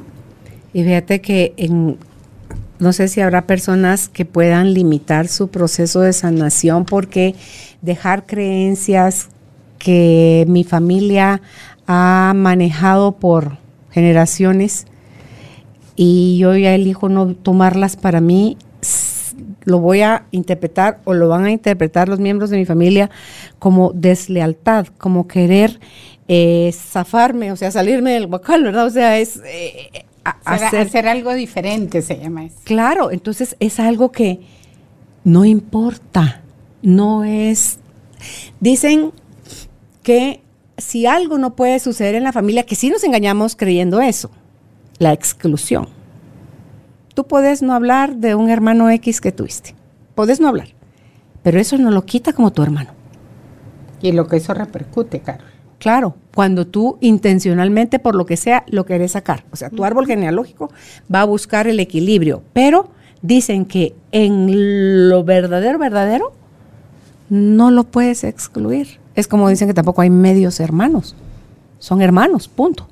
[0.73, 1.97] Y fíjate que en,
[2.79, 7.35] no sé si habrá personas que puedan limitar su proceso de sanación porque
[7.81, 9.29] dejar creencias
[9.77, 11.41] que mi familia
[11.87, 13.57] ha manejado por
[13.91, 14.85] generaciones
[15.95, 18.57] y yo ya elijo no tomarlas para mí,
[19.63, 23.09] lo voy a interpretar o lo van a interpretar los miembros de mi familia
[23.57, 25.79] como deslealtad, como querer
[26.27, 28.85] eh, zafarme, o sea, salirme del guacal, ¿verdad?
[28.85, 29.41] O sea, es...
[29.45, 32.57] Eh, hacer, algo diferente se llama eso.
[32.63, 34.41] Claro, entonces es algo que
[35.23, 36.41] no importa,
[36.81, 37.79] no es...
[38.59, 39.11] Dicen
[40.03, 40.41] que
[40.77, 44.31] si algo no puede suceder en la familia, que sí nos engañamos creyendo eso,
[44.97, 45.87] la exclusión.
[47.13, 49.75] Tú puedes no hablar de un hermano X que tuviste.
[50.15, 50.69] Puedes no hablar.
[51.43, 52.91] Pero eso no lo quita como tu hermano.
[54.01, 55.54] Y lo que eso repercute, Carol.
[55.79, 59.43] Claro, cuando tú intencionalmente, por lo que sea, lo querés sacar.
[59.51, 60.71] O sea, tu árbol genealógico
[61.13, 62.41] va a buscar el equilibrio.
[62.53, 62.89] Pero
[63.21, 66.33] dicen que en lo verdadero, verdadero,
[67.29, 68.99] no lo puedes excluir.
[69.15, 71.15] Es como dicen que tampoco hay medios hermanos.
[71.79, 72.87] Son hermanos, punto.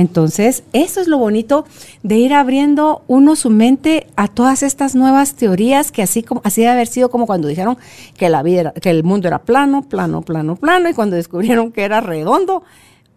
[0.00, 1.66] Entonces, eso es lo bonito
[2.02, 6.62] de ir abriendo uno su mente a todas estas nuevas teorías que así como así
[6.62, 7.76] debe haber sido como cuando dijeron
[8.16, 11.82] que la vida que el mundo era plano, plano, plano, plano y cuando descubrieron que
[11.82, 12.62] era redondo,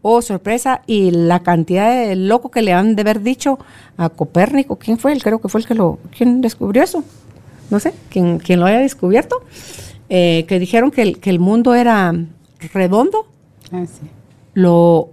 [0.01, 3.59] oh sorpresa y la cantidad de loco que le han de haber dicho
[3.95, 5.13] a Copérnico, ¿quién fue?
[5.13, 7.01] Él creo que fue el que lo quién descubrió eso.
[7.69, 9.41] No sé, quién, lo haya descubierto,
[10.09, 12.13] eh, que dijeron que el, que el mundo era
[12.73, 13.25] redondo.
[13.71, 14.05] Ah, sí.
[14.53, 15.11] Lo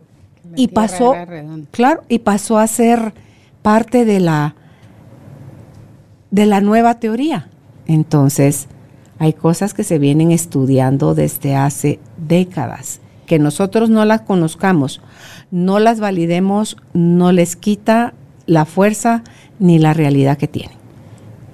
[0.57, 1.14] y pasó,
[1.70, 3.12] claro, y pasó a ser
[3.62, 4.55] parte de la
[6.30, 7.48] de la nueva teoría.
[7.86, 8.68] Entonces,
[9.18, 15.01] hay cosas que se vienen estudiando desde hace décadas, que nosotros no las conozcamos,
[15.51, 18.14] no las validemos, no les quita
[18.46, 19.22] la fuerza
[19.59, 20.78] ni la realidad que tienen.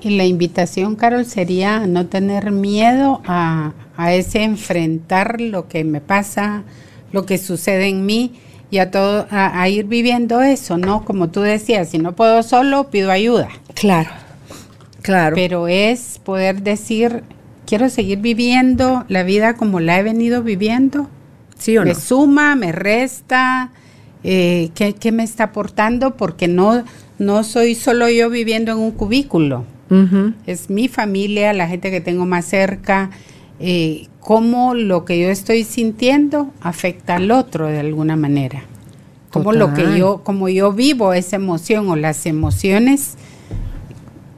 [0.01, 6.01] Y la invitación, Carol, sería no tener miedo a, a ese enfrentar lo que me
[6.01, 6.63] pasa,
[7.13, 8.35] lo que sucede en mí,
[8.71, 11.05] y a, todo, a, ir viviendo eso, ¿no?
[11.05, 13.49] Como tú decías, si no puedo solo, pido ayuda.
[13.75, 14.11] Claro,
[15.03, 15.37] claro.
[15.37, 17.23] Pero es poder decir,
[17.67, 21.09] quiero seguir viviendo la vida como la he venido viviendo.
[21.59, 23.71] Sí o me suma, me resta,
[24.25, 26.17] eh, ¿qué, me está aportando?
[26.17, 26.85] Porque no,
[27.19, 29.65] no soy solo yo viviendo en un cubículo.
[30.47, 33.11] Es mi familia, la gente que tengo más cerca,
[33.61, 38.65] eh, cómo lo que yo estoy sintiendo afecta al otro de alguna manera.
[39.31, 43.15] Como lo que yo, como yo vivo esa emoción o las emociones,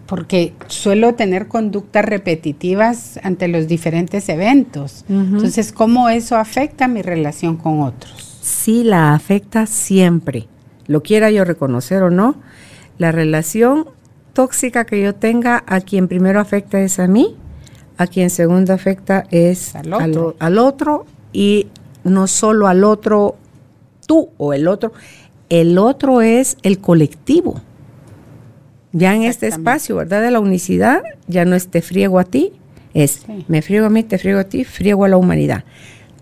[0.05, 5.07] porque suelo tener conductas repetitivas ante los diferentes eventos.
[5.09, 8.41] Entonces, ¿cómo eso afecta mi relación con otros?
[8.43, 10.49] Sí, la afecta siempre,
[10.87, 12.35] lo quiera yo reconocer o no.
[12.99, 13.87] La relación
[14.35, 17.39] tóxica que yo tenga a quien primero afecta es a mí
[17.99, 19.93] a quien segundo afecta es al
[20.59, 21.07] otro.
[21.33, 21.67] y
[22.05, 23.37] no solo al otro
[24.07, 24.93] tú o el otro,
[25.51, 27.61] el otro es el colectivo.
[28.93, 30.23] Ya en este espacio, ¿verdad?
[30.23, 32.53] De la unicidad, ya no es te friego a ti,
[32.95, 35.65] es me friego a mí, te friego a ti, friego a la humanidad.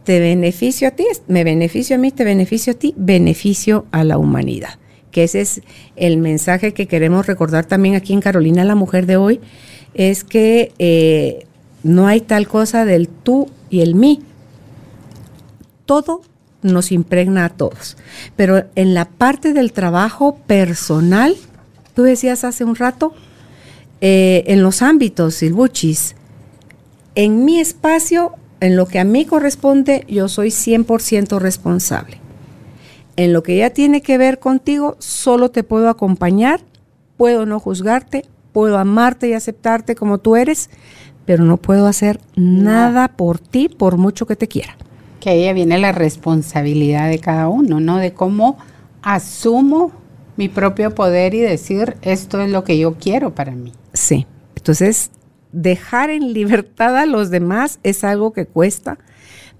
[0.03, 4.19] Te beneficio a ti, me beneficio a mí, te beneficio a ti, beneficio a la
[4.19, 4.79] humanidad.
[5.11, 5.63] Que ese es
[5.95, 9.41] el mensaje que queremos recordar también aquí en Carolina, la mujer de hoy,
[9.95, 11.46] es que eh,
[11.87, 14.23] no hay tal cosa del tú y el mí.
[15.85, 16.23] Todo
[16.63, 17.97] nos impregna a todos.
[18.35, 21.37] Pero en la parte del trabajo personal,
[21.95, 23.15] tú decías hace un rato,
[24.01, 26.17] eh, en los ámbitos, Silbuchis,
[27.15, 32.19] en mi espacio, en lo que a mí corresponde, yo soy 100% responsable.
[33.17, 36.61] En lo que ya tiene que ver contigo, solo te puedo acompañar,
[37.17, 40.69] puedo no juzgarte, puedo amarte y aceptarte como tú eres,
[41.27, 44.77] pero no puedo hacer nada por ti por mucho que te quiera.
[45.21, 47.99] Que ahí viene la responsabilidad de cada uno, ¿no?
[47.99, 48.57] De cómo
[49.03, 49.93] asumo
[50.37, 53.73] mi propio poder y decir, esto es lo que yo quiero para mí.
[53.93, 55.11] Sí, entonces
[55.53, 58.99] dejar en libertad a los demás es algo que cuesta,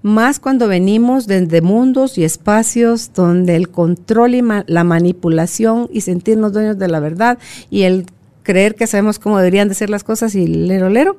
[0.03, 6.53] más cuando venimos desde mundos y espacios donde el control y la manipulación y sentirnos
[6.53, 7.39] dueños de la verdad
[7.69, 8.05] y el
[8.47, 11.17] creer que sabemos cómo deberían de ser las cosas y lero lero.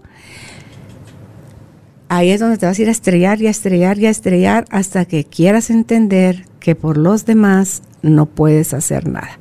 [2.08, 4.64] Ahí es donde te vas a ir a estrellar y a estrellar y a estrellar
[4.70, 9.38] hasta que quieras entender que por los demás no puedes hacer nada.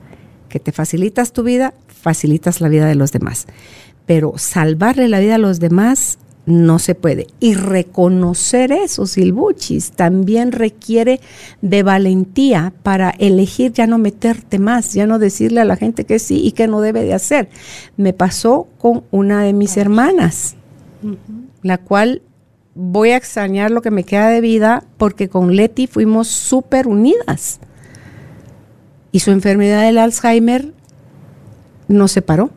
[0.50, 3.48] Que te facilitas tu vida, facilitas la vida de los demás
[4.08, 6.18] pero salvarle la vida a los demás
[6.48, 7.28] no se puede.
[7.40, 11.20] Y reconocer eso, Silbuchis, también requiere
[11.62, 16.18] de valentía para elegir ya no meterte más, ya no decirle a la gente que
[16.18, 17.50] sí y que no debe de hacer.
[17.98, 20.56] Me pasó con una de mis hermanas,
[21.62, 22.24] la cual
[22.74, 27.60] voy a extrañar lo que me queda de vida porque con Leti fuimos súper unidas.
[29.12, 30.74] Y su enfermedad del Alzheimer
[31.88, 32.52] nos separó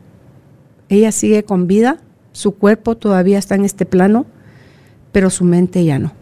[0.91, 1.99] ella sigue con vida,
[2.41, 4.25] su cuerpo todavía está en este plano,
[5.13, 6.13] pero su mente ya no.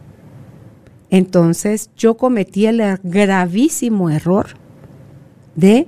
[1.11, 4.49] Entonces yo cometí el gravísimo error
[5.55, 5.87] de,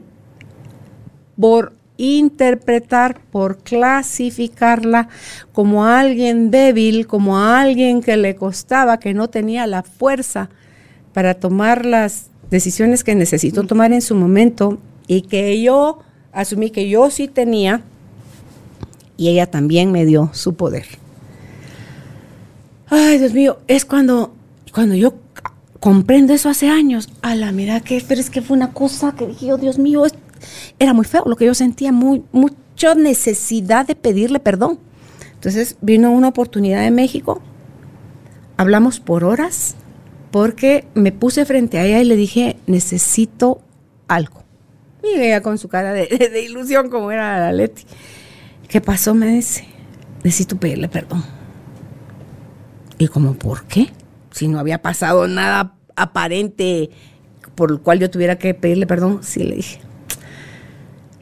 [1.39, 5.09] por interpretar, por clasificarla
[5.53, 10.49] como alguien débil, como alguien que le costaba, que no tenía la fuerza
[11.13, 14.79] para tomar las decisiones que necesitó tomar en su momento
[15.09, 15.99] y que yo
[16.33, 17.83] asumí que yo sí tenía
[19.21, 20.87] y ella también me dio su poder.
[22.89, 24.33] Ay, Dios mío, es cuando,
[24.73, 25.13] cuando yo
[25.79, 27.11] comprendo eso hace años.
[27.21, 30.05] A la mira que, pero es que fue una cosa que dije, oh Dios mío,
[30.79, 34.79] era muy feo lo que yo sentía, muy, mucha necesidad de pedirle perdón.
[35.35, 37.43] Entonces vino una oportunidad de México,
[38.57, 39.75] hablamos por horas,
[40.31, 43.61] porque me puse frente a ella y le dije, necesito
[44.09, 44.45] algo.
[45.03, 47.85] Y ella con su cara de, de ilusión como era la Leti.
[48.71, 49.15] ¿Qué pasó?
[49.15, 49.65] Me dice.
[50.23, 51.25] Necesito pedirle perdón.
[52.99, 53.89] Y como, ¿por qué?
[54.31, 56.91] Si no había pasado nada aparente
[57.57, 59.81] por el cual yo tuviera que pedirle perdón, sí le dije.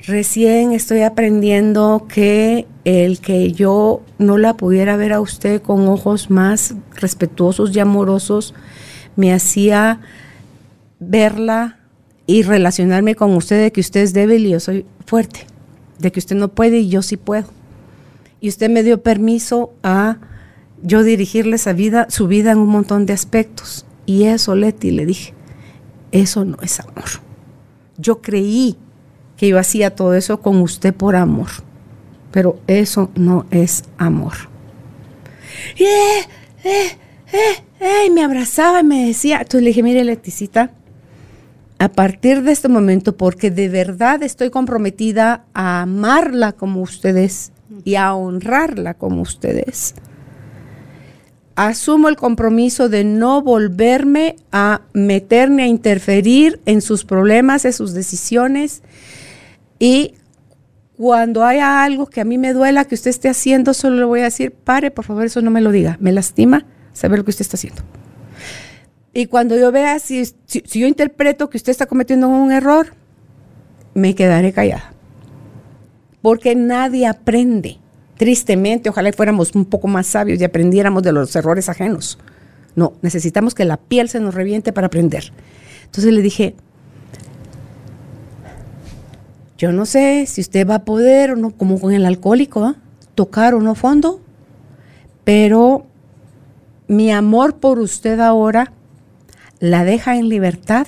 [0.07, 6.30] Recién estoy aprendiendo que el que yo no la pudiera ver a usted con ojos
[6.30, 8.55] más respetuosos y amorosos
[9.16, 10.01] me hacía
[10.99, 11.78] verla
[12.26, 15.46] y relacionarme con usted de que usted es débil y yo soy fuerte
[15.99, 17.49] de que usted no puede y yo sí puedo.
[18.40, 20.18] Y usted me dio permiso a
[20.82, 23.84] yo dirigirle esa vida, su vida en un montón de aspectos.
[24.07, 25.34] Y eso, Leti, le dije,
[26.12, 27.05] eso no es amor.
[27.96, 28.76] Yo creí
[29.36, 31.49] que yo hacía todo eso con usted por amor,
[32.30, 34.34] pero eso no es amor.
[35.76, 36.20] Y eh,
[36.64, 36.96] eh,
[37.32, 40.72] eh, eh me abrazaba y me decía, entonces le dije, mire, Leticita,
[41.78, 47.52] a partir de este momento, porque de verdad estoy comprometida a amarla como ustedes
[47.84, 49.94] y a honrarla como ustedes.
[51.54, 57.94] Asumo el compromiso de no volverme a meterme a interferir en sus problemas, en sus
[57.94, 58.82] decisiones.
[59.78, 60.14] Y
[60.96, 64.20] cuando haya algo que a mí me duela que usted esté haciendo, solo le voy
[64.20, 65.96] a decir, pare, por favor, eso no me lo diga.
[66.00, 67.82] Me lastima saber lo que usted está haciendo.
[69.19, 72.95] Y cuando yo vea, si, si, yo interpreto que usted está cometiendo un error,
[73.93, 74.93] me quedaré callada.
[76.23, 77.78] Porque nadie aprende.
[78.16, 82.16] Tristemente, ojalá fuéramos un poco más sabios y aprendiéramos de los errores ajenos.
[82.77, 85.32] No, necesitamos que la piel se nos reviente para aprender.
[85.86, 86.55] Entonces le dije,
[89.57, 92.77] yo no sé si usted va a poder o no, como con el alcohólico,
[93.16, 94.20] tocar o no fondo,
[95.24, 95.86] pero
[96.86, 98.74] mi amor por usted ahora
[99.60, 100.86] la deja en libertad.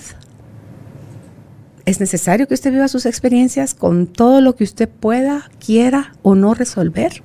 [1.87, 6.35] Es necesario que usted viva sus experiencias con todo lo que usted pueda, quiera o
[6.35, 7.23] no resolver.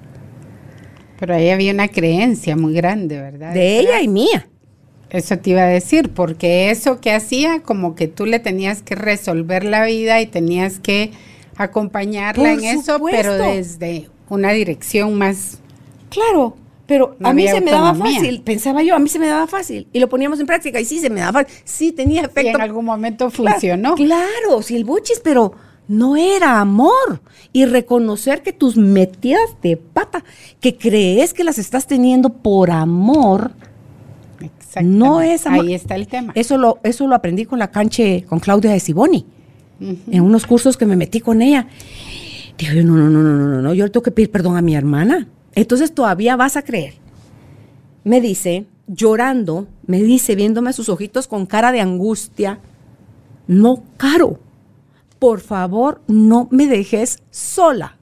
[1.20, 3.54] Pero ahí había una creencia muy grande, ¿verdad?
[3.54, 4.48] De ella y mía.
[5.10, 8.96] Eso te iba a decir, porque eso que hacía, como que tú le tenías que
[8.96, 11.12] resolver la vida y tenías que
[11.56, 15.60] acompañarla en eso, pero desde una dirección más.
[16.10, 19.48] Claro, pero a mí se me daba fácil, pensaba yo, a mí se me daba
[19.48, 19.88] fácil.
[19.92, 21.62] Y lo poníamos en práctica y sí, se me daba fácil.
[21.64, 22.42] Sí, tenía efecto.
[22.42, 23.96] Y en algún momento funcionó.
[23.96, 25.54] Claro, sí, el buchis, pero
[25.88, 27.22] no era amor.
[27.54, 30.24] Y reconocer que tus metidas de pata,
[30.60, 33.52] que crees que las estás teniendo por amor,
[34.84, 35.66] No es amor.
[35.66, 36.34] Ahí está el tema.
[36.36, 39.26] Eso lo, eso lo aprendí con la canche, con Claudia de Siboni,
[39.80, 41.68] en unos cursos que me metí con ella.
[42.58, 44.76] Dije, no, no, no, no, no, no, yo le tengo que pedir perdón a mi
[44.76, 45.30] hermana.
[45.56, 46.96] Entonces todavía vas a creer.
[48.04, 52.60] Me dice, llorando, me dice, viéndome sus ojitos con cara de angustia,
[53.48, 54.40] no, Caro,
[55.20, 57.98] por favor, no me dejes sola.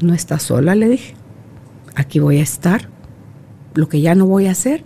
[0.00, 1.14] No estás sola, le dije.
[1.94, 2.88] Aquí voy a estar.
[3.74, 4.84] Lo que ya no voy a hacer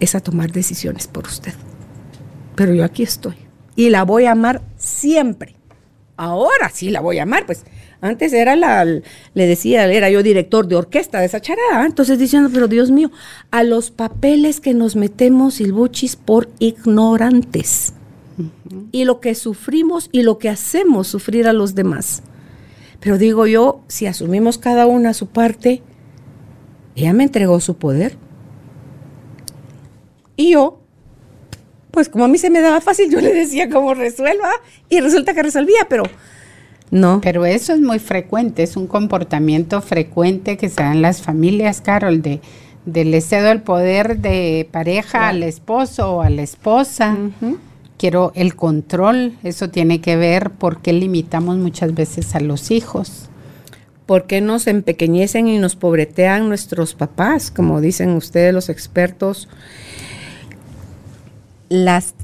[0.00, 1.54] es a tomar decisiones por usted.
[2.56, 3.36] Pero yo aquí estoy.
[3.76, 5.56] Y la voy a amar siempre.
[6.16, 7.64] Ahora sí la voy a amar, pues
[8.02, 12.50] antes era la, le decía, era yo director de orquesta de esa charada, entonces diciendo,
[12.52, 13.12] pero Dios mío,
[13.52, 17.94] a los papeles que nos metemos silbuchis por ignorantes.
[18.90, 22.24] Y lo que sufrimos y lo que hacemos sufrir a los demás.
[22.98, 25.82] Pero digo yo, si asumimos cada una su parte,
[26.96, 28.16] ella me entregó su poder.
[30.34, 30.80] Y yo,
[31.92, 34.50] pues como a mí se me daba fácil, yo le decía cómo resuelva
[34.88, 36.02] y resulta que resolvía, pero
[36.92, 37.20] no.
[37.20, 41.80] Pero eso es muy frecuente, es un comportamiento frecuente que se da en las familias,
[41.80, 42.40] Carol, de,
[42.86, 47.16] de le cedo el poder de pareja al esposo o a la esposa
[48.02, 53.28] quiero el control, eso tiene que ver por qué limitamos muchas veces a los hijos.
[54.06, 59.48] ¿Por qué nos empequeñecen y nos pobretean nuestros papás, como dicen ustedes los expertos?
[61.68, 62.14] Las,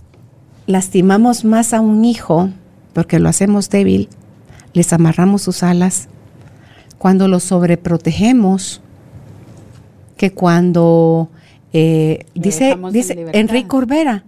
[0.66, 2.50] lastimamos más a un hijo
[2.92, 4.08] porque lo hacemos débil,
[4.72, 6.08] les amarramos sus alas,
[6.98, 8.80] cuando lo sobreprotegemos,
[10.16, 11.30] que cuando
[11.72, 14.24] eh, dice, dice Enrique Corbera,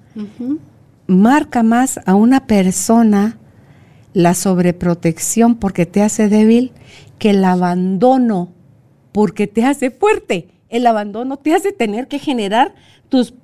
[1.07, 3.37] marca más a una persona
[4.13, 6.73] la sobreprotección porque te hace débil
[7.19, 8.53] que el abandono
[9.13, 10.49] porque te hace fuerte.
[10.69, 12.75] El abandono te hace tener que generar
[13.09, 13.35] tus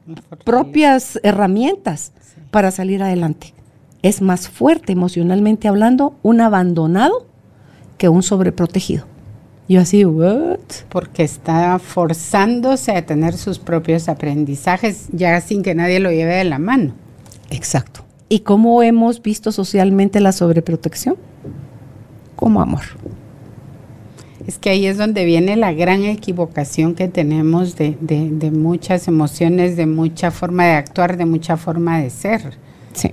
[0.44, 2.12] propias herramientas
[2.51, 3.55] para salir adelante.
[4.02, 7.27] Es más fuerte emocionalmente hablando un abandonado
[7.98, 9.05] que un sobreprotegido.
[9.68, 10.59] Yo así, ¿what?
[10.89, 16.44] Porque está forzándose a tener sus propios aprendizajes ya sin que nadie lo lleve de
[16.44, 16.93] la mano.
[17.51, 18.05] Exacto.
[18.28, 21.16] ¿Y cómo hemos visto socialmente la sobreprotección?
[22.36, 22.82] Como amor.
[24.47, 29.77] Es que ahí es donde viene la gran equivocación que tenemos de, de, muchas emociones,
[29.77, 32.56] de mucha forma de actuar, de mucha forma de ser.
[32.93, 33.12] Sí.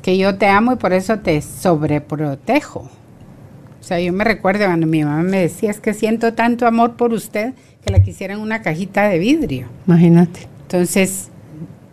[0.00, 2.80] Es que yo te amo y por eso te sobreprotejo.
[2.80, 6.96] O sea, yo me recuerdo cuando mi mamá me decía, es que siento tanto amor
[6.96, 7.52] por usted
[7.84, 9.66] que la quisiera en una cajita de vidrio.
[9.86, 10.48] Imagínate.
[10.62, 11.28] Entonces,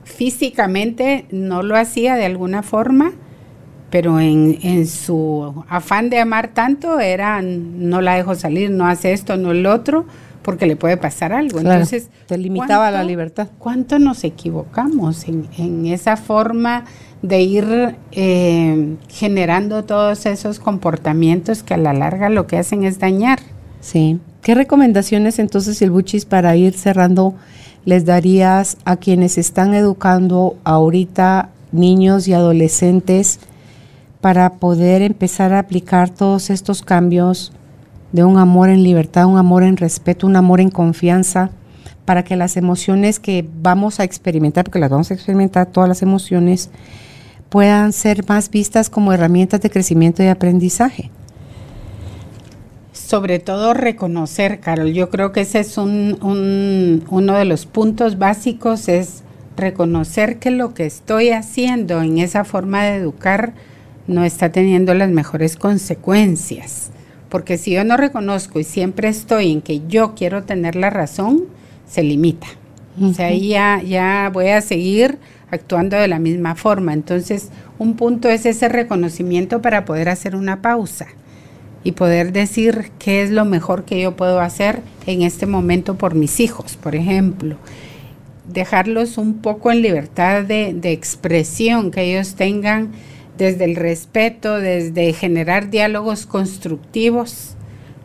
[0.05, 3.11] físicamente no lo hacía de alguna forma,
[3.89, 9.35] pero en, su afán de amar tanto era no la dejo salir, no hace esto,
[9.35, 10.05] no el otro,
[10.47, 11.59] porque le puede pasar algo.
[11.59, 13.49] Entonces, te limitaba la libertad.
[13.59, 16.85] ¿Cuánto nos equivocamos en, esa forma
[17.21, 22.97] de ir eh, generando todos esos comportamientos que a la larga lo que hacen es
[22.97, 23.39] dañar?
[23.81, 24.21] Sí.
[24.41, 27.35] ¿Qué recomendaciones entonces, el Buchis, para ir cerrando
[27.83, 33.41] les darías a quienes están educando ahorita niños y adolescentes
[34.21, 37.51] para poder empezar a aplicar todos estos cambios
[38.11, 41.51] de un amor en libertad, un amor en respeto, un amor en confianza,
[42.05, 46.01] para que las emociones que vamos a experimentar, porque las vamos a experimentar todas las
[46.01, 46.69] emociones,
[47.49, 51.11] puedan ser más vistas como herramientas de crecimiento y aprendizaje?
[53.07, 58.89] sobre todo reconocer, Carol, yo creo que ese es un, uno de los puntos básicos,
[58.89, 59.23] es
[59.55, 63.53] reconocer que lo que estoy haciendo en esa forma de educar
[64.07, 66.91] no está teniendo las mejores consecuencias.
[67.29, 71.45] Porque si yo no reconozco y siempre estoy en que yo quiero tener la razón,
[71.87, 72.47] se limita.
[73.01, 75.19] O sea, ya, ya voy a seguir
[75.51, 76.93] actuando de la misma forma.
[76.93, 81.07] Entonces, un punto es ese reconocimiento para poder hacer una pausa
[81.83, 86.15] y poder decir qué es lo mejor que yo puedo hacer en este momento por
[86.15, 87.55] mis hijos, por ejemplo.
[88.51, 92.91] Dejarlos un poco en libertad de, expresión, que ellos tengan
[93.37, 97.55] desde el respeto, desde generar diálogos constructivos.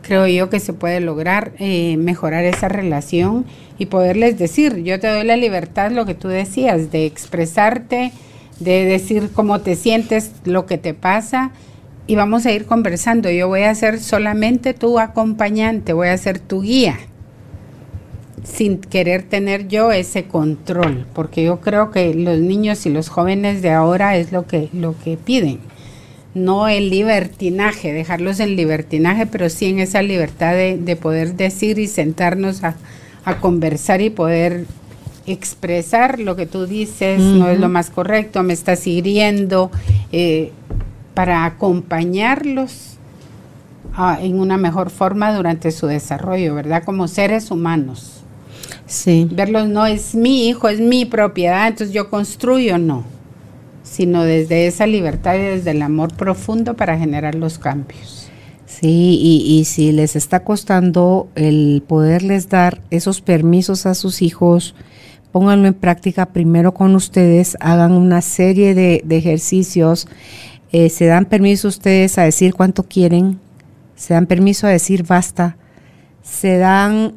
[0.01, 3.45] Creo yo que se puede lograr eh, mejorar esa relación
[3.77, 8.11] y poderles decir, yo te doy la libertad, lo que tú decías, de expresarte,
[8.59, 11.51] de decir cómo te sientes, lo que te pasa
[12.07, 13.29] y vamos a ir conversando.
[13.29, 16.97] Yo voy a ser solamente tu acompañante, voy a ser tu guía,
[18.43, 23.61] sin querer tener yo ese control, porque yo creo que los niños y los jóvenes
[23.61, 25.59] de ahora es lo que, lo que piden.
[26.33, 31.87] No el libertinaje, dejarlos en libertinaje, pero sí en esa libertad de, poder decir y
[31.87, 32.75] sentarnos a,
[33.23, 34.65] a conversar y poder
[35.25, 39.71] expresar lo que tú dices no es lo más correcto, me estás hiriendo,
[40.11, 40.51] eh,
[41.13, 42.97] para acompañarlos
[43.95, 46.83] ah, en una mejor forma durante su desarrollo, ¿verdad?
[46.83, 48.22] Como seres humanos.
[48.85, 49.27] Sí.
[49.31, 53.03] Verlos no es mi hijo, es mi propiedad, entonces yo construyo, no,
[53.83, 58.29] sino desde esa libertad y desde el amor profundo para generar los cambios.
[58.65, 64.75] Sí, y, y si les está costando el poderles dar esos permisos a sus hijos,
[65.33, 70.07] pónganlo en práctica primero con ustedes, hagan una serie de, ejercicios,
[70.71, 73.39] eh, se dan permiso ustedes a decir cuánto quieren,
[73.95, 75.57] se dan permiso a decir basta,
[76.21, 77.15] se dan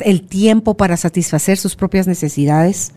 [0.00, 2.92] el tiempo para satisfacer sus propias necesidades,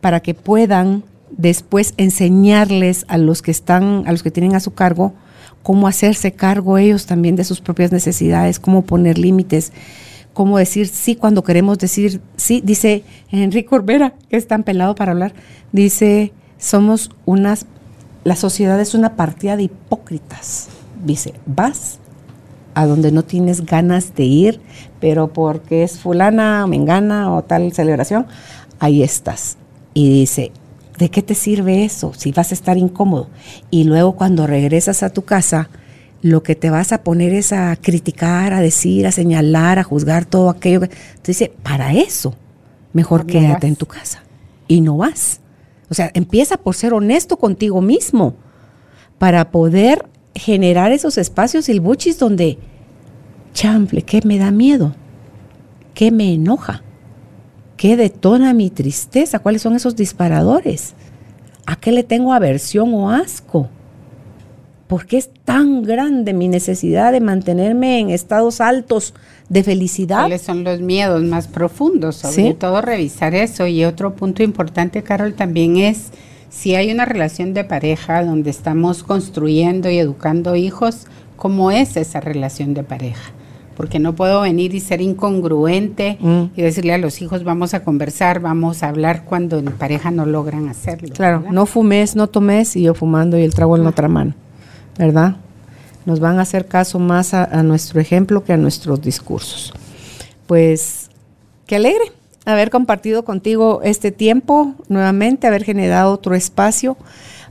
[0.00, 4.72] para que puedan después enseñarles a los que están, a los que tienen a su
[4.74, 5.14] cargo,
[5.62, 9.72] cómo hacerse cargo ellos también de sus propias necesidades, cómo poner límites,
[10.32, 12.62] cómo decir sí cuando queremos decir sí.
[12.64, 15.34] Dice Enrique Corbera, que es tan pelado para hablar,
[15.72, 17.66] dice, somos unas,
[18.24, 20.68] la sociedad es una partida de hipócritas.
[21.04, 21.98] Dice, vas
[22.78, 24.60] a donde no tienes ganas de ir,
[25.00, 28.28] pero porque es fulana, o mengana o tal celebración,
[28.78, 29.58] ahí estás.
[29.94, 30.52] Y dice,
[30.96, 33.30] ¿de qué te sirve eso si vas a estar incómodo?
[33.68, 35.70] Y luego cuando regresas a tu casa,
[36.22, 40.24] lo que te vas a poner es a criticar, a decir, a señalar, a juzgar
[40.24, 40.82] todo aquello.
[40.82, 40.90] Que,
[41.26, 42.36] dice, para eso,
[42.92, 44.22] mejor quédate en tu casa.
[44.68, 45.40] Y no vas.
[45.90, 48.36] O sea, empieza por ser honesto contigo mismo
[49.18, 50.06] para poder
[50.38, 52.58] generar esos espacios buchis donde,
[53.52, 54.94] chample, ¿qué me da miedo?
[55.94, 56.82] ¿Qué me enoja?
[57.76, 59.38] ¿Qué detona mi tristeza?
[59.38, 60.94] ¿Cuáles son esos disparadores?
[61.66, 63.68] ¿A qué le tengo aversión o asco?
[64.88, 69.12] ¿Por qué es tan grande mi necesidad de mantenerme en estados altos
[69.50, 70.20] de felicidad?
[70.20, 72.16] ¿Cuáles son los miedos más profundos?
[72.16, 73.66] Sobre todo revisar eso.
[73.66, 76.10] Y otro punto importante, Carol, también es
[76.48, 81.06] si hay una relación de pareja donde estamos construyendo y educando hijos,
[81.38, 83.32] ¿cómo es esa relación de pareja?
[83.74, 86.42] Porque no puedo venir y ser incongruente mm.
[86.54, 90.26] y decirle a los hijos vamos a conversar, vamos a hablar cuando en pareja no
[90.26, 91.14] logran hacerlo.
[91.14, 94.34] Claro, no fumes, no tomes y yo fumando y el trago en la otra mano.
[94.98, 95.36] ¿verdad?
[96.04, 99.72] Nos van a hacer caso más a, nuestro ejemplo que a nuestros discursos.
[100.46, 101.10] Pues
[101.66, 102.12] qué alegre
[102.44, 106.96] haber compartido contigo este tiempo nuevamente, haber generado otro espacio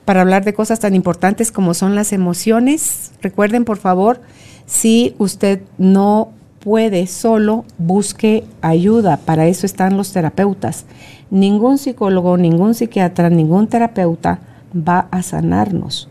[0.08, 3.12] para hablar de cosas tan importantes como son las emociones.
[3.22, 4.22] Recuerden, por favor,
[4.66, 6.30] si usted no
[6.62, 9.18] puede solo, busque ayuda.
[9.18, 10.86] Para eso están los terapeutas.
[11.30, 14.40] Ningún psicólogo, ningún psiquiatra, ningún terapeuta
[14.74, 16.08] va a sanarnos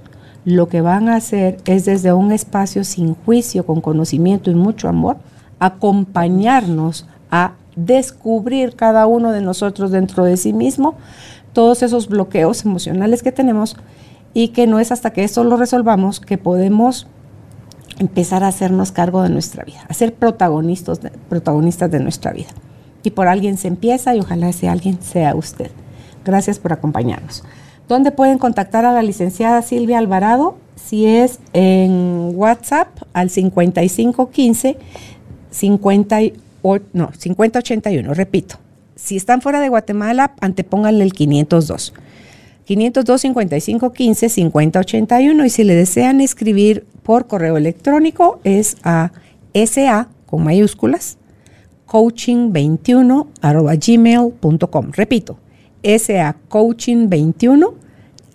[0.47, 4.89] lo que van a hacer es desde un espacio sin juicio, con conocimiento y mucho
[4.89, 5.17] amor,
[5.59, 10.95] acompañarnos a descubrir cada uno de nosotros dentro de sí mismo
[11.57, 13.77] todos esos bloqueos emocionales que tenemos
[14.35, 17.07] y que no es hasta que eso lo resolvamos que podemos
[17.99, 21.01] empezar a hacernos cargo de nuestra vida, a ser protagonistas,
[21.31, 22.51] protagonistas de nuestra vida.
[23.05, 25.71] Y por alguien se empieza y ojalá ese alguien sea usted.
[26.27, 27.43] Gracias por acompañarnos.
[27.89, 30.59] ¿Dónde pueden contactar a la licenciada Silvia Alvarado?
[30.75, 34.77] Si es en WhatsApp al 5515
[35.53, 36.19] 50,
[36.93, 38.59] no, 5081, repito.
[38.97, 41.95] Si están fuera de Guatemala, antepónganle el 502.
[42.65, 49.13] 502 5515 5081 y si le desean escribir por correo electrónico es a
[49.55, 51.19] sa con mayúsculas
[51.87, 53.29] coaching21
[53.87, 54.91] gmail.com.
[54.93, 55.39] Repito,
[55.83, 57.75] sacoaching21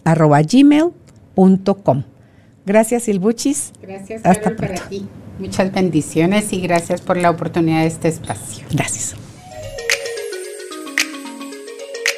[0.03, 2.03] arroba gmail.com.
[2.65, 3.73] Gracias, Silbuchis.
[3.81, 5.05] Gracias, Hasta para ti.
[5.39, 8.65] Muchas bendiciones y gracias por la oportunidad de este espacio.
[8.71, 9.15] Gracias.